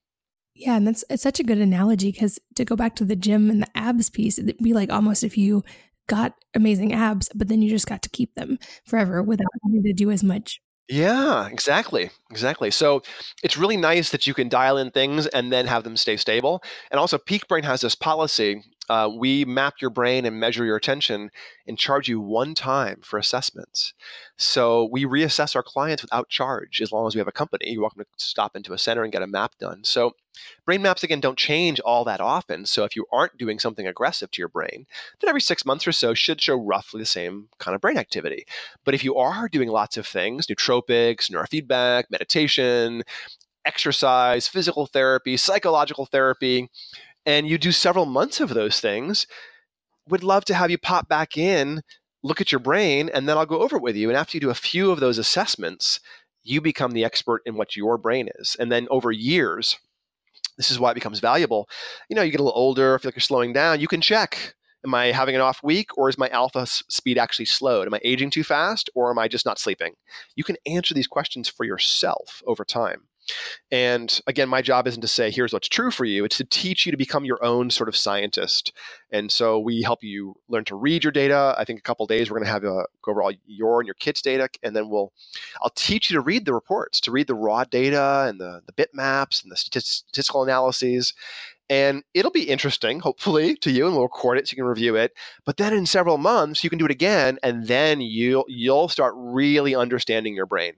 [0.55, 3.51] Yeah, and that's it's such a good analogy because to go back to the gym
[3.51, 5.63] and the abs piece, it'd be like almost if you
[6.09, 9.93] got amazing abs, but then you just got to keep them forever without having to
[9.93, 10.61] do as much
[10.91, 12.11] yeah, exactly.
[12.33, 12.73] Exactly.
[12.73, 13.03] So
[13.45, 16.65] it's really nice that you can dial in things and then have them stay stable.
[16.91, 18.65] And also, Peak Brain has this policy.
[18.91, 21.31] Uh, we map your brain and measure your attention
[21.65, 23.95] and charge you one time for assessments.
[24.37, 27.71] So we reassess our clients without charge as long as we have a company.
[27.71, 29.85] You're welcome to stop into a center and get a map done.
[29.85, 30.17] So
[30.67, 32.67] brain maps, again, don't change all that often.
[32.67, 34.87] So if you aren't doing something aggressive to your brain,
[35.21, 38.45] then every six months or so should show roughly the same kind of brain activity.
[38.85, 43.05] But if you are doing lots of things, nootropics, neurofeedback, meditation,
[43.65, 46.69] exercise, physical therapy, psychological therapy,
[47.27, 49.27] and you do several months of those things,
[50.09, 51.83] would love to have you pop back in,
[52.23, 54.09] look at your brain, and then I'll go over it with you.
[54.09, 56.01] And after you do a few of those assessments,
[56.43, 58.57] you become the expert in what your brain is.
[58.59, 59.79] And then over years,
[60.57, 61.69] this is why it becomes valuable.
[62.09, 64.55] You know, you get a little older, feel like you're slowing down, you can check.
[64.85, 67.87] Am I having an off week or is my alpha speed actually slowed?
[67.87, 69.93] Am I aging too fast or am I just not sleeping?
[70.37, 73.10] You can answer these questions for yourself over time.
[73.71, 76.25] And again, my job isn't to say, here's what's true for you.
[76.25, 78.73] It's to teach you to become your own sort of scientist.
[79.13, 81.55] And so we help you learn to read your data.
[81.57, 83.87] I think a couple days we're going to have a, go over all your and
[83.87, 84.49] your kids' data.
[84.63, 85.13] And then we'll,
[85.63, 88.73] I'll teach you to read the reports, to read the raw data and the, the
[88.73, 91.15] bitmaps and the statistical analyses.
[91.69, 94.97] And it'll be interesting, hopefully, to you, and we'll record it so you can review
[94.97, 95.13] it.
[95.45, 99.15] But then in several months, you can do it again, and then you'll you'll start
[99.17, 100.73] really understanding your brain.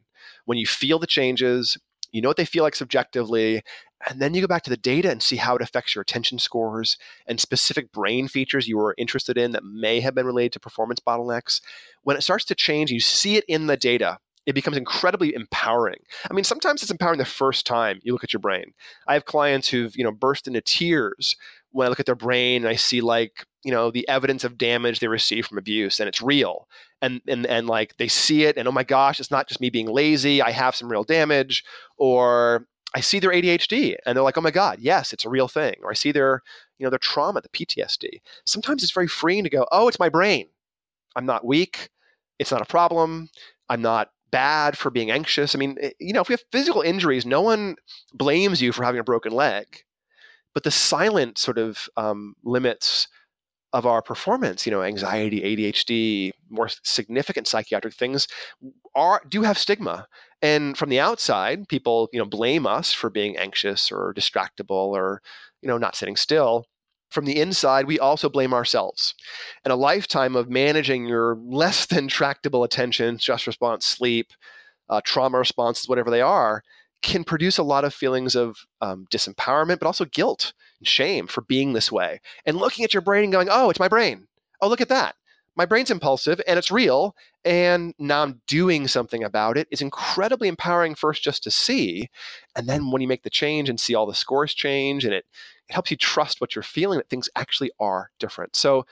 [0.45, 1.79] When you feel the changes,
[2.13, 3.63] you know what they feel like subjectively,
[4.09, 6.39] and then you go back to the data and see how it affects your attention
[6.39, 6.97] scores
[7.27, 11.01] and specific brain features you were interested in that may have been related to performance
[11.01, 11.61] bottlenecks.
[12.03, 14.19] When it starts to change, you see it in the data.
[14.45, 16.01] It becomes incredibly empowering.
[16.29, 18.73] I mean, sometimes it's empowering the first time you look at your brain.
[19.07, 21.37] I have clients who've, you know, burst into tears
[21.71, 24.59] when I look at their brain and I see like, you know, the evidence of
[24.59, 26.69] damage they receive from abuse and it's real.
[27.01, 29.71] And, and and like they see it and oh my gosh, it's not just me
[29.71, 31.65] being lazy, I have some real damage
[31.97, 35.49] or I see their ADHD and they're like, "Oh my god, yes, it's a real
[35.49, 36.43] thing." Or I see their,
[36.79, 38.21] you know, their trauma, the PTSD.
[38.45, 40.49] Sometimes it's very freeing to go, "Oh, it's my brain.
[41.17, 41.91] I'm not weak.
[42.39, 43.31] It's not a problem.
[43.69, 46.83] I'm not bad for being anxious." I mean, eh, you know, if we have physical
[46.83, 47.77] injuries, no one
[48.13, 49.85] blames you for having a broken leg
[50.55, 53.09] but the silent sort of um, limits
[53.73, 58.29] of our performance, you know, anxiety, ADHD, more significant psychiatric things
[58.95, 60.07] are do have stigma.
[60.43, 65.23] And from the outside, people, you know, blame us for being anxious or distractible or,
[65.63, 66.67] you know, not sitting still.
[67.11, 69.15] From the inside, we also blame ourselves.
[69.65, 74.33] And a lifetime of managing your less than tractable attention, stress response, sleep,
[74.89, 76.63] uh, trauma responses, whatever they are,
[77.03, 81.43] can produce a lot of feelings of um, disempowerment, but also guilt and shame for
[81.43, 82.21] being this way.
[82.47, 84.29] And looking at your brain and going, oh, it's my brain.
[84.61, 85.17] Oh, look at that.
[85.55, 87.15] My brain's impulsive and it's real.
[87.45, 89.69] And now I'm doing something about it.
[89.71, 92.09] It's incredibly empowering first just to see.
[92.57, 95.27] And then when you make the change and see all the scores change and it,
[95.69, 98.57] it helps you trust what you're feeling, that things actually are different.
[98.57, 98.87] So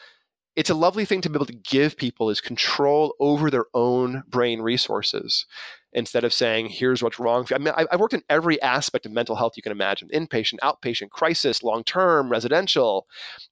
[0.56, 4.24] it's a lovely thing to be able to give people is control over their own
[4.28, 5.46] brain resources
[5.92, 7.46] instead of saying, here's what's wrong.
[7.52, 11.10] I mean, I've worked in every aspect of mental health you can imagine inpatient, outpatient,
[11.10, 13.06] crisis, long term, residential,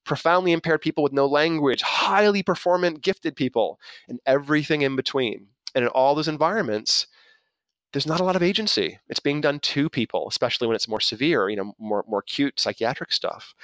[0.05, 5.49] profoundly impaired people with no language, highly performant, gifted people, and everything in between.
[5.75, 7.07] And in all those environments,
[7.93, 8.99] there's not a lot of agency.
[9.09, 12.61] It's being done to people, especially when it's more severe, you know, more, more acute
[12.61, 13.55] psychiatric stuff.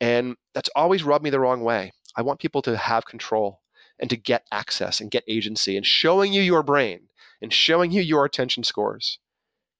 [0.00, 1.92] And that's always rubbed me the wrong way.
[2.16, 3.60] I want people to have control
[3.98, 7.08] and to get access and get agency and showing you your brain
[7.42, 9.18] and showing you your attention scores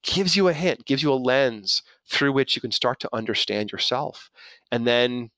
[0.05, 3.73] gives you a hint, gives you a lens through which you can start to understand
[3.73, 4.31] yourself.
[4.71, 5.31] And then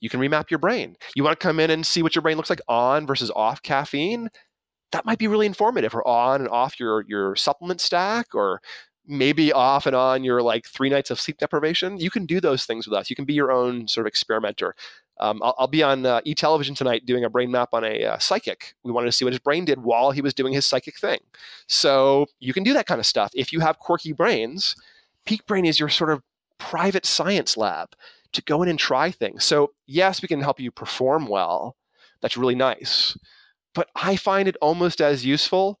[0.00, 0.96] you can remap your brain.
[1.16, 3.62] You want to come in and see what your brain looks like on versus off
[3.62, 4.28] caffeine?
[4.92, 8.60] That might be really informative, or on and off your, your supplement stack, or
[9.06, 12.64] maybe off and on your like three nights of sleep deprivation, you can do those
[12.64, 13.10] things with us.
[13.10, 14.74] You can be your own sort of experimenter.
[15.20, 18.18] Um, I'll, I'll, be on uh, e-television tonight doing a brain map on a uh,
[18.18, 18.74] psychic.
[18.82, 21.20] We wanted to see what his brain did while he was doing his psychic thing.
[21.68, 23.30] So you can do that kind of stuff.
[23.34, 24.74] If you have quirky brains,
[25.24, 26.22] Peak Brain is your sort of
[26.58, 27.90] private science lab
[28.32, 29.44] to go in and try things.
[29.44, 31.76] So yes, we can help you perform well.
[32.20, 33.16] That's really nice.
[33.74, 35.80] But I find it almost as useful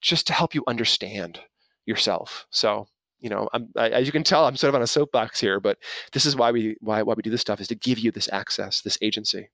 [0.00, 1.40] just to help you understand
[1.84, 2.46] yourself.
[2.50, 2.88] So
[3.20, 5.78] you know, I, as you can tell, I'm sort of on a soapbox here, but
[6.12, 8.28] this is why we why why we do this stuff is to give you this
[8.32, 9.48] access, this agency.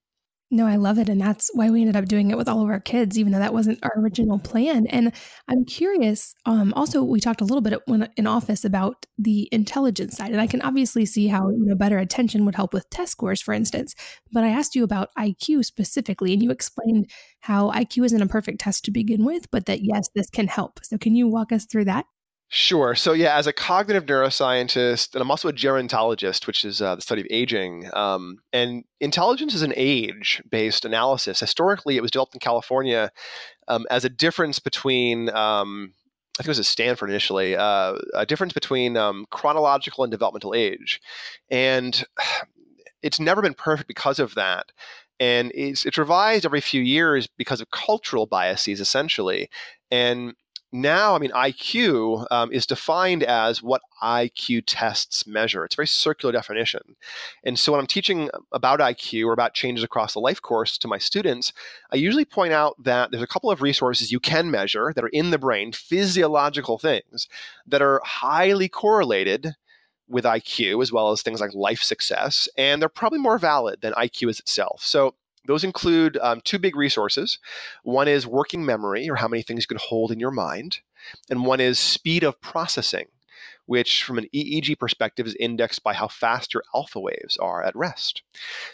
[0.54, 1.08] No, I love it.
[1.08, 3.38] And that's why we ended up doing it with all of our kids, even though
[3.38, 4.86] that wasn't our original plan.
[4.88, 5.10] And
[5.48, 6.34] I'm curious.
[6.44, 10.30] Um, also, we talked a little bit when in office about the intelligence side.
[10.30, 13.40] And I can obviously see how you know better attention would help with test scores,
[13.40, 13.94] for instance.
[14.30, 17.10] But I asked you about IQ specifically, and you explained
[17.40, 20.80] how IQ isn't a perfect test to begin with, but that yes, this can help.
[20.82, 22.04] So can you walk us through that?
[22.54, 22.94] Sure.
[22.94, 27.00] So, yeah, as a cognitive neuroscientist, and I'm also a gerontologist, which is uh, the
[27.00, 27.88] study of aging.
[27.94, 31.40] Um, and intelligence is an age based analysis.
[31.40, 33.10] Historically, it was developed in California
[33.68, 35.30] um, as a difference between.
[35.30, 35.94] Um,
[36.38, 40.52] I think it was at Stanford initially, uh, a difference between um, chronological and developmental
[40.54, 41.00] age.
[41.50, 42.04] And
[43.02, 44.66] it's never been perfect because of that
[45.18, 49.48] and it's, it's revised every few years because of cultural biases essentially
[49.90, 50.34] and
[50.72, 55.64] now, I mean, IQ um, is defined as what IQ tests measure.
[55.66, 56.96] It's a very circular definition.
[57.44, 60.88] And so when I'm teaching about IQ or about changes across the life course to
[60.88, 61.52] my students,
[61.92, 65.08] I usually point out that there's a couple of resources you can measure that are
[65.08, 67.28] in the brain, physiological things
[67.66, 69.54] that are highly correlated
[70.08, 73.92] with IQ, as well as things like life success, and they're probably more valid than
[73.94, 74.82] IQ is itself.
[74.84, 75.14] So
[75.46, 77.38] those include um, two big resources.
[77.82, 80.80] One is working memory, or how many things you can hold in your mind,
[81.28, 83.06] and one is speed of processing,
[83.66, 87.76] which, from an EEG perspective, is indexed by how fast your alpha waves are at
[87.76, 88.22] rest.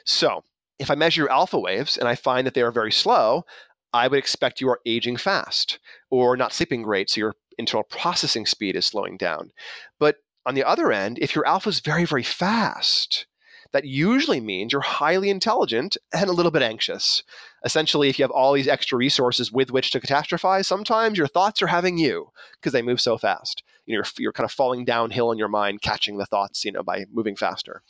[0.04, 0.44] So,
[0.78, 3.44] if I measure your alpha waves and I find that they are very slow,
[3.92, 5.78] I would expect you are aging fast
[6.10, 9.52] or not sleeping great, so your internal processing speed is slowing down.
[9.98, 13.26] But on the other end, if your alpha is very, very fast,
[13.72, 17.22] that usually means you're highly intelligent and a little bit anxious.
[17.64, 21.60] Essentially, if you have all these extra resources with which to catastrophize, sometimes your thoughts
[21.62, 23.62] are having you because they move so fast.
[23.84, 26.72] You know, you're, you're kind of falling downhill in your mind, catching the thoughts, you
[26.72, 27.82] know, by moving faster.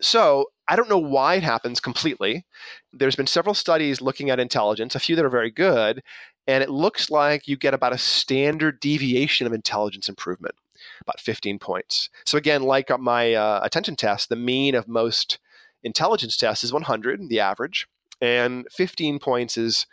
[0.00, 2.44] So I don't know why it happens completely.
[2.92, 6.02] There's been several studies looking at intelligence, a few that are very good,
[6.46, 10.54] and it looks like you get about a standard deviation of intelligence improvement
[11.02, 12.10] about 15 points.
[12.24, 15.38] So again, like my uh, attention test, the mean of most
[15.82, 17.86] intelligence tests is 100, the average,
[18.20, 19.86] and 15 points is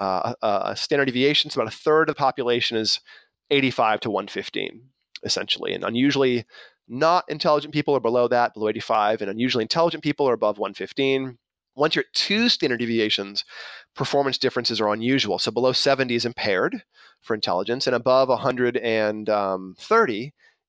[0.00, 1.50] uh, a, a standard deviation.
[1.50, 3.00] So about a third of the population is
[3.50, 4.82] 85 to 115,
[5.24, 5.74] essentially.
[5.74, 6.46] And unusually
[6.88, 11.38] not intelligent people are below that, below 85, and unusually intelligent people are above 115.
[11.76, 13.44] Once you're at two standard deviations,
[13.94, 15.38] performance differences are unusual.
[15.38, 16.84] So below 70 is impaired
[17.20, 19.76] for intelligence, and above 130 um,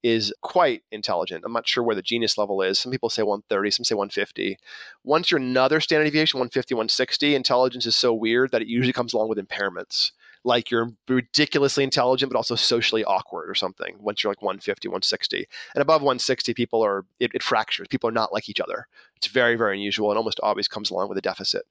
[0.03, 1.43] is quite intelligent.
[1.45, 2.79] I'm not sure where the genius level is.
[2.79, 4.57] Some people say 130, some say 150.
[5.03, 9.13] Once you're another standard deviation, 150, 160, intelligence is so weird that it usually comes
[9.13, 10.11] along with impairments
[10.43, 15.47] like you're ridiculously intelligent but also socially awkward or something once you're like 150 160
[15.75, 19.27] and above 160 people are it, it, fractures people are not like each other it's
[19.27, 21.63] very very unusual and almost always comes along with a deficit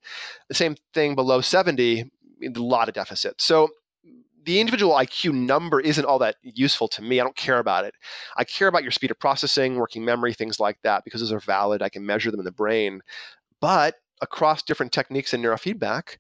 [0.49, 2.11] the same thing below 70
[2.43, 3.68] a lot of deficit so
[4.45, 7.21] the individual IQ number isn't all that useful to me.
[7.21, 7.95] I don't care about it.
[8.37, 11.41] I care about your speed of processing, working memory, things like that, because those are
[11.41, 11.83] valid.
[11.83, 13.03] I can measure them in the brain.
[13.61, 16.16] But across different techniques and neurofeedback,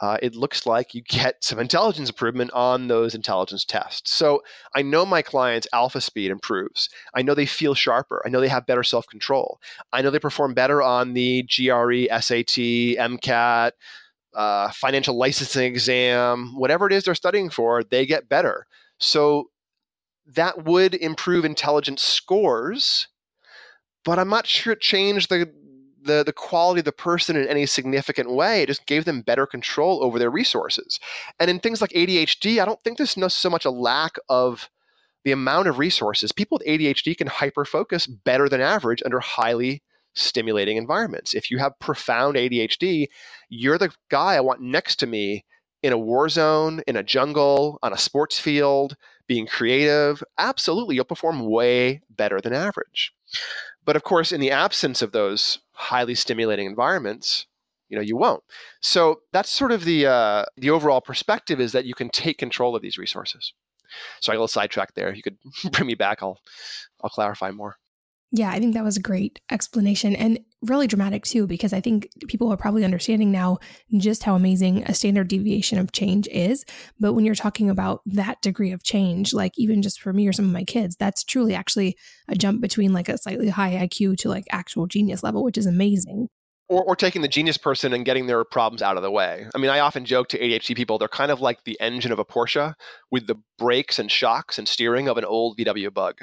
[0.00, 4.12] uh, it looks like you get some intelligence improvement on those intelligence tests.
[4.12, 4.42] So
[4.74, 6.88] I know my clients' alpha speed improves.
[7.14, 8.22] I know they feel sharper.
[8.24, 9.60] I know they have better self control.
[9.92, 13.72] I know they perform better on the GRE, SAT, MCAT,
[14.34, 18.66] uh, financial licensing exam, whatever it is they're studying for, they get better.
[18.98, 19.50] So
[20.26, 23.08] that would improve intelligence scores,
[24.04, 25.52] but I'm not sure it changed the
[26.02, 28.62] the the quality of the person in any significant way.
[28.62, 30.98] It just gave them better control over their resources.
[31.38, 34.70] And in things like ADHD, I don't think there's no, so much a lack of
[35.24, 36.32] the amount of resources.
[36.32, 39.82] People with ADHD can hyper focus better than average under highly
[40.14, 41.34] stimulating environments.
[41.34, 43.06] If you have profound ADHD,
[43.48, 45.44] you're the guy I want next to me
[45.82, 48.96] in a war zone, in a jungle, on a sports field,
[49.26, 50.22] being creative.
[50.38, 53.12] Absolutely, you'll perform way better than average.
[53.84, 57.46] But of course, in the absence of those highly stimulating environments,
[57.88, 58.42] you know, you won't.
[58.80, 62.76] So that's sort of the uh, the overall perspective is that you can take control
[62.76, 63.52] of these resources.
[64.20, 65.12] So I got a little sidetracked there.
[65.12, 65.38] You could
[65.72, 66.22] bring me back.
[66.22, 66.38] I'll
[67.02, 67.76] I'll clarify more.
[68.32, 72.08] Yeah, I think that was a great explanation and really dramatic too, because I think
[72.28, 73.58] people are probably understanding now
[73.96, 76.64] just how amazing a standard deviation of change is.
[77.00, 80.32] But when you're talking about that degree of change, like even just for me or
[80.32, 81.96] some of my kids, that's truly actually
[82.28, 85.66] a jump between like a slightly high IQ to like actual genius level, which is
[85.66, 86.28] amazing.
[86.68, 89.46] Or, or taking the genius person and getting their problems out of the way.
[89.52, 92.20] I mean, I often joke to ADHD people, they're kind of like the engine of
[92.20, 92.74] a Porsche
[93.10, 96.20] with the brakes and shocks and steering of an old VW bug.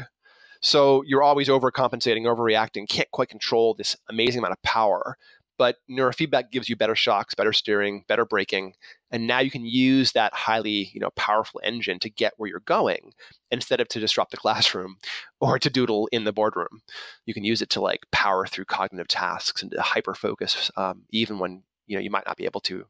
[0.61, 5.17] So you're always overcompensating, overreacting, can't quite control this amazing amount of power.
[5.57, 8.73] But neurofeedback gives you better shocks, better steering, better braking,
[9.09, 12.59] and now you can use that highly, you know, powerful engine to get where you're
[12.59, 13.13] going
[13.49, 14.97] instead of to disrupt the classroom
[15.39, 16.81] or to doodle in the boardroom.
[17.25, 21.03] You can use it to like power through cognitive tasks and to hyper focus, um,
[21.09, 22.85] even when you know you might not be able to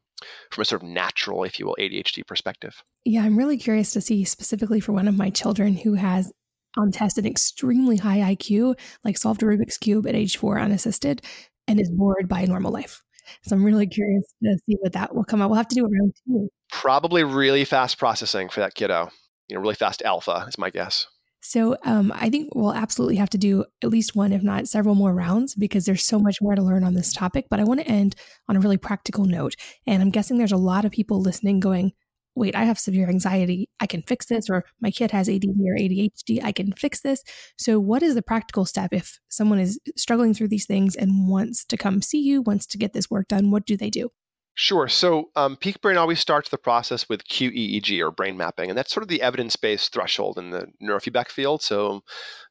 [0.52, 2.84] from a sort of natural, if you will, ADHD perspective.
[3.06, 6.32] Yeah, I'm really curious to see specifically for one of my children who has
[6.78, 11.22] on test an extremely high IQ, like solved a Rubik's Cube at age four unassisted,
[11.68, 13.04] and is bored by normal life.
[13.44, 15.50] So I'm really curious to see what that will come out.
[15.50, 16.50] We'll have to do a round two.
[16.72, 19.10] Probably really fast processing for that kiddo.
[19.48, 21.08] You know, really fast alpha is my guess.
[21.42, 24.96] So um, I think we'll absolutely have to do at least one, if not several
[24.96, 27.46] more rounds, because there's so much more to learn on this topic.
[27.50, 28.16] But I want to end
[28.50, 29.56] on a really practical note.
[29.86, 31.94] And I'm guessing there's a lot of people listening going,
[32.38, 33.70] wait, I have severe anxiety.
[33.80, 34.50] I can fix this.
[34.50, 36.44] Or my kid has ADD or ADHD.
[36.44, 37.24] I can fix this.
[37.58, 41.66] So, what is the practical step if someone is struggling through these things and wants
[41.66, 43.52] to come see you, wants to get this work done?
[43.52, 44.12] What do they do?
[44.60, 44.88] Sure.
[44.88, 48.92] So um, Peak Brain always starts the process with QEEG or brain mapping, and that's
[48.92, 51.62] sort of the evidence-based threshold in the neurofeedback field.
[51.62, 52.02] So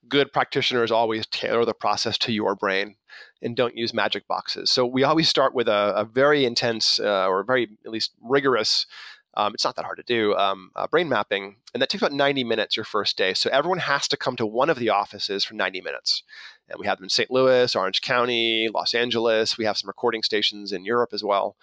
[0.08, 2.94] good practitioners always tailor the process to your brain
[3.42, 4.70] and don't use magic boxes.
[4.70, 8.86] So we always start with a, a very intense uh, or very at least rigorous
[9.36, 12.12] um, it's not that hard to do um, uh, brain mapping, and that takes about
[12.12, 13.34] 90 minutes your first day.
[13.34, 16.22] So everyone has to come to one of the offices for 90 minutes.
[16.68, 17.30] And we have them in St.
[17.30, 19.56] Louis, Orange County, Los Angeles.
[19.56, 21.56] We have some recording stations in Europe as well.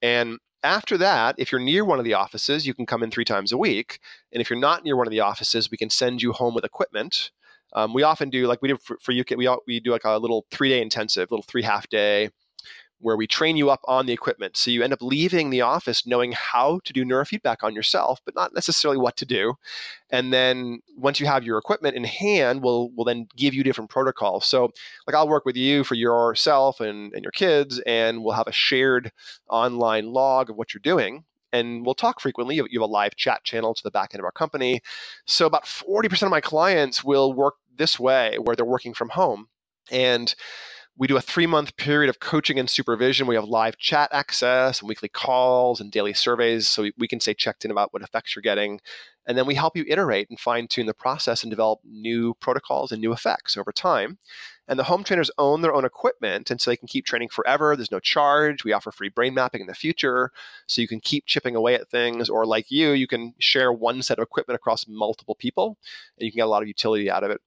[0.00, 3.24] And after that, if you're near one of the offices, you can come in three
[3.24, 3.98] times a week.
[4.32, 6.64] And if you're not near one of the offices, we can send you home with
[6.64, 7.32] equipment.
[7.72, 9.36] Um, we often do like we did for, for UK.
[9.36, 12.30] We we do like a little three day intensive, little three half day
[13.06, 14.56] where we train you up on the equipment.
[14.56, 18.34] So you end up leaving the office knowing how to do neurofeedback on yourself, but
[18.34, 19.54] not necessarily what to do.
[20.10, 23.90] And then once you have your equipment in hand, we'll, we'll then give you different
[23.90, 24.44] protocols.
[24.46, 24.72] So
[25.06, 28.52] like I'll work with you for yourself and, and your kids, and we'll have a
[28.52, 29.12] shared
[29.48, 32.56] online log of what you're doing and we'll talk frequently.
[32.56, 34.80] You have a live chat channel to the back end of our company.
[35.26, 39.46] So about 40% of my clients will work this way where they're working from home.
[39.92, 40.34] And
[40.98, 43.26] we do a three month period of coaching and supervision.
[43.26, 47.20] We have live chat access and weekly calls and daily surveys so we, we can
[47.20, 48.80] stay checked in about what effects you're getting.
[49.26, 52.92] And then we help you iterate and fine tune the process and develop new protocols
[52.92, 54.18] and new effects over time.
[54.68, 57.76] And the home trainers own their own equipment, and so they can keep training forever.
[57.76, 58.64] There's no charge.
[58.64, 60.32] We offer free brain mapping in the future,
[60.66, 62.28] so you can keep chipping away at things.
[62.28, 65.78] Or, like you, you can share one set of equipment across multiple people,
[66.18, 67.40] and you can get a lot of utility out of it.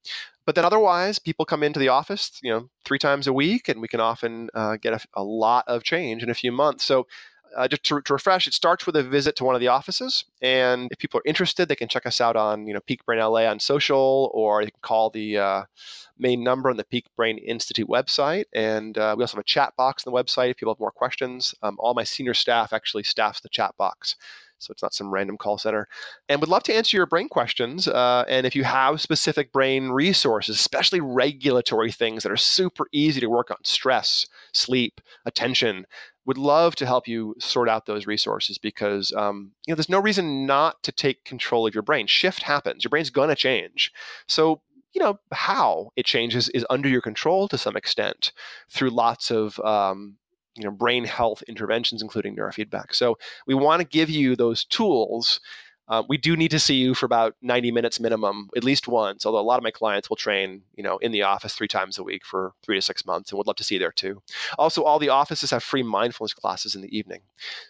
[0.50, 3.80] But then otherwise, people come into the office, you know, three times a week, and
[3.80, 6.84] we can often uh, get a, a, lot of change in a few months.
[6.84, 7.06] So
[7.56, 10.26] uh, just to, to, refresh, it starts with a visit to one of the offices.
[10.42, 13.20] And if people are interested, they can check us out on, you know, Peak Brain
[13.20, 15.64] LA on social, or they can call the uh,
[16.18, 18.46] main number on the Peak Brain Institute website.
[18.52, 20.90] And uh, we also have a chat box on the website if people have more
[20.90, 21.54] questions.
[21.62, 24.16] Um, all my senior staff actually staffs the chat box
[24.60, 25.88] so it's not some random call center.
[26.28, 27.88] And would love to answer your brain questions.
[27.88, 33.20] Uh, and if you have specific brain resources, especially regulatory things that are super easy
[33.20, 35.86] to work on, stress, sleep, attention,
[36.26, 40.00] would love to help you sort out those resources because um, you know there's no
[40.00, 42.06] reason not to take control of your brain.
[42.06, 42.84] Shift happens.
[42.84, 43.92] Your brain's gonna change.
[44.28, 44.62] So
[44.94, 48.32] you know how it changes is under your control to some extent
[48.70, 50.18] through lots of um,
[50.56, 52.94] you know brain health interventions including neurofeedback.
[52.94, 55.40] So we want to give you those tools
[55.90, 59.26] uh, we do need to see you for about 90 minutes minimum, at least once.
[59.26, 61.98] Although a lot of my clients will train, you know, in the office three times
[61.98, 64.22] a week for three to six months, and would love to see you there too.
[64.60, 67.22] Also, all the offices have free mindfulness classes in the evening.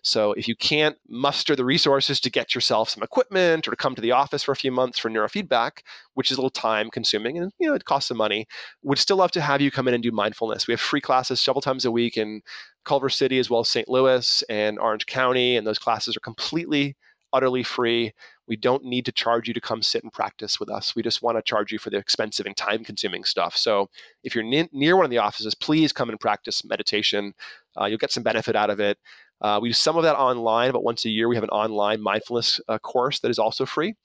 [0.02, 3.95] So if you can't muster the resources to get yourself some equipment or to come
[3.95, 5.84] to the office for a few months for neurofeedback,
[6.15, 8.48] which is a little time consuming and you know it costs some money,
[8.84, 10.68] would still love to have you come in and do mindfulness.
[10.68, 12.41] We have free classes several times a week in
[12.84, 13.88] Culver City as well as St.
[13.88, 16.98] Louis and Orange County, and those classes are completely
[17.34, 18.14] utterly free.
[18.47, 20.95] We don't need to charge you to come sit and practice with us.
[20.95, 23.56] We just want to charge you for the expensive and time consuming stuff.
[23.56, 23.89] So
[24.23, 27.34] if you're near one of the offices, please come and practice meditation.
[27.80, 28.97] Uh, you'll get some benefit out of it.
[29.41, 32.01] Uh, we do some of that online, but once a year we have an online
[32.01, 33.95] mindfulness uh, course that is also free,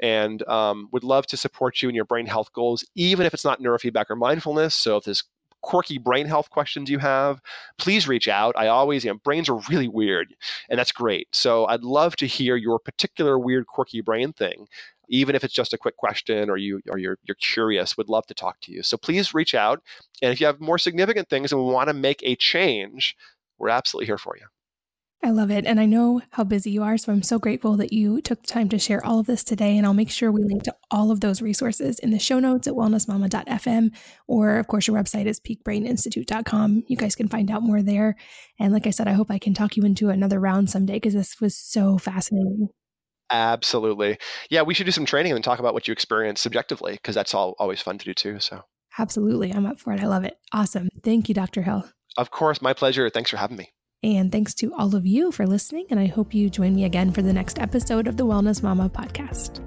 [0.00, 3.44] and um, would love to support you in your brain health goals, even if it's
[3.44, 4.74] not neurofeedback or mindfulness.
[4.74, 5.22] So if there's
[5.62, 7.40] quirky brain health questions you have,
[7.78, 8.54] please reach out.
[8.56, 10.34] I always, you know, brains are really weird,
[10.68, 11.28] and that's great.
[11.32, 14.66] So I'd love to hear your particular weird, quirky brain thing.
[15.08, 18.26] Even if it's just a quick question or you or you're you're curious, would love
[18.26, 18.82] to talk to you.
[18.82, 19.82] So please reach out.
[20.22, 23.16] And if you have more significant things and want to make a change,
[23.58, 24.46] we're absolutely here for you.
[25.22, 25.66] I love it.
[25.66, 26.96] And I know how busy you are.
[26.96, 29.76] So I'm so grateful that you took the time to share all of this today.
[29.76, 32.66] And I'll make sure we link to all of those resources in the show notes
[32.66, 33.90] at wellnessmama.fm.
[34.26, 36.84] Or, of course, your website is peakbraininstitute.com.
[36.86, 38.16] You guys can find out more there.
[38.58, 41.14] And like I said, I hope I can talk you into another round someday because
[41.14, 42.68] this was so fascinating.
[43.30, 44.18] Absolutely.
[44.48, 47.14] Yeah, we should do some training and then talk about what you experienced subjectively because
[47.14, 48.40] that's all always fun to do too.
[48.40, 48.62] So,
[48.98, 49.52] absolutely.
[49.52, 50.00] I'm up for it.
[50.00, 50.38] I love it.
[50.52, 50.88] Awesome.
[51.04, 51.62] Thank you, Dr.
[51.62, 51.84] Hill.
[52.16, 52.62] Of course.
[52.62, 53.08] My pleasure.
[53.10, 53.70] Thanks for having me.
[54.02, 55.86] And thanks to all of you for listening.
[55.90, 58.88] And I hope you join me again for the next episode of the Wellness Mama
[58.88, 59.60] podcast.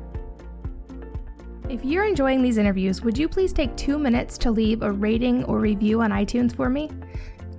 [1.70, 5.44] If you're enjoying these interviews, would you please take two minutes to leave a rating
[5.46, 6.90] or review on iTunes for me?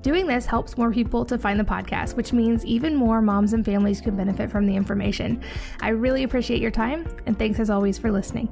[0.03, 3.65] Doing this helps more people to find the podcast, which means even more moms and
[3.65, 5.43] families can benefit from the information.
[5.81, 8.49] I really appreciate your time, and thanks as always for listening.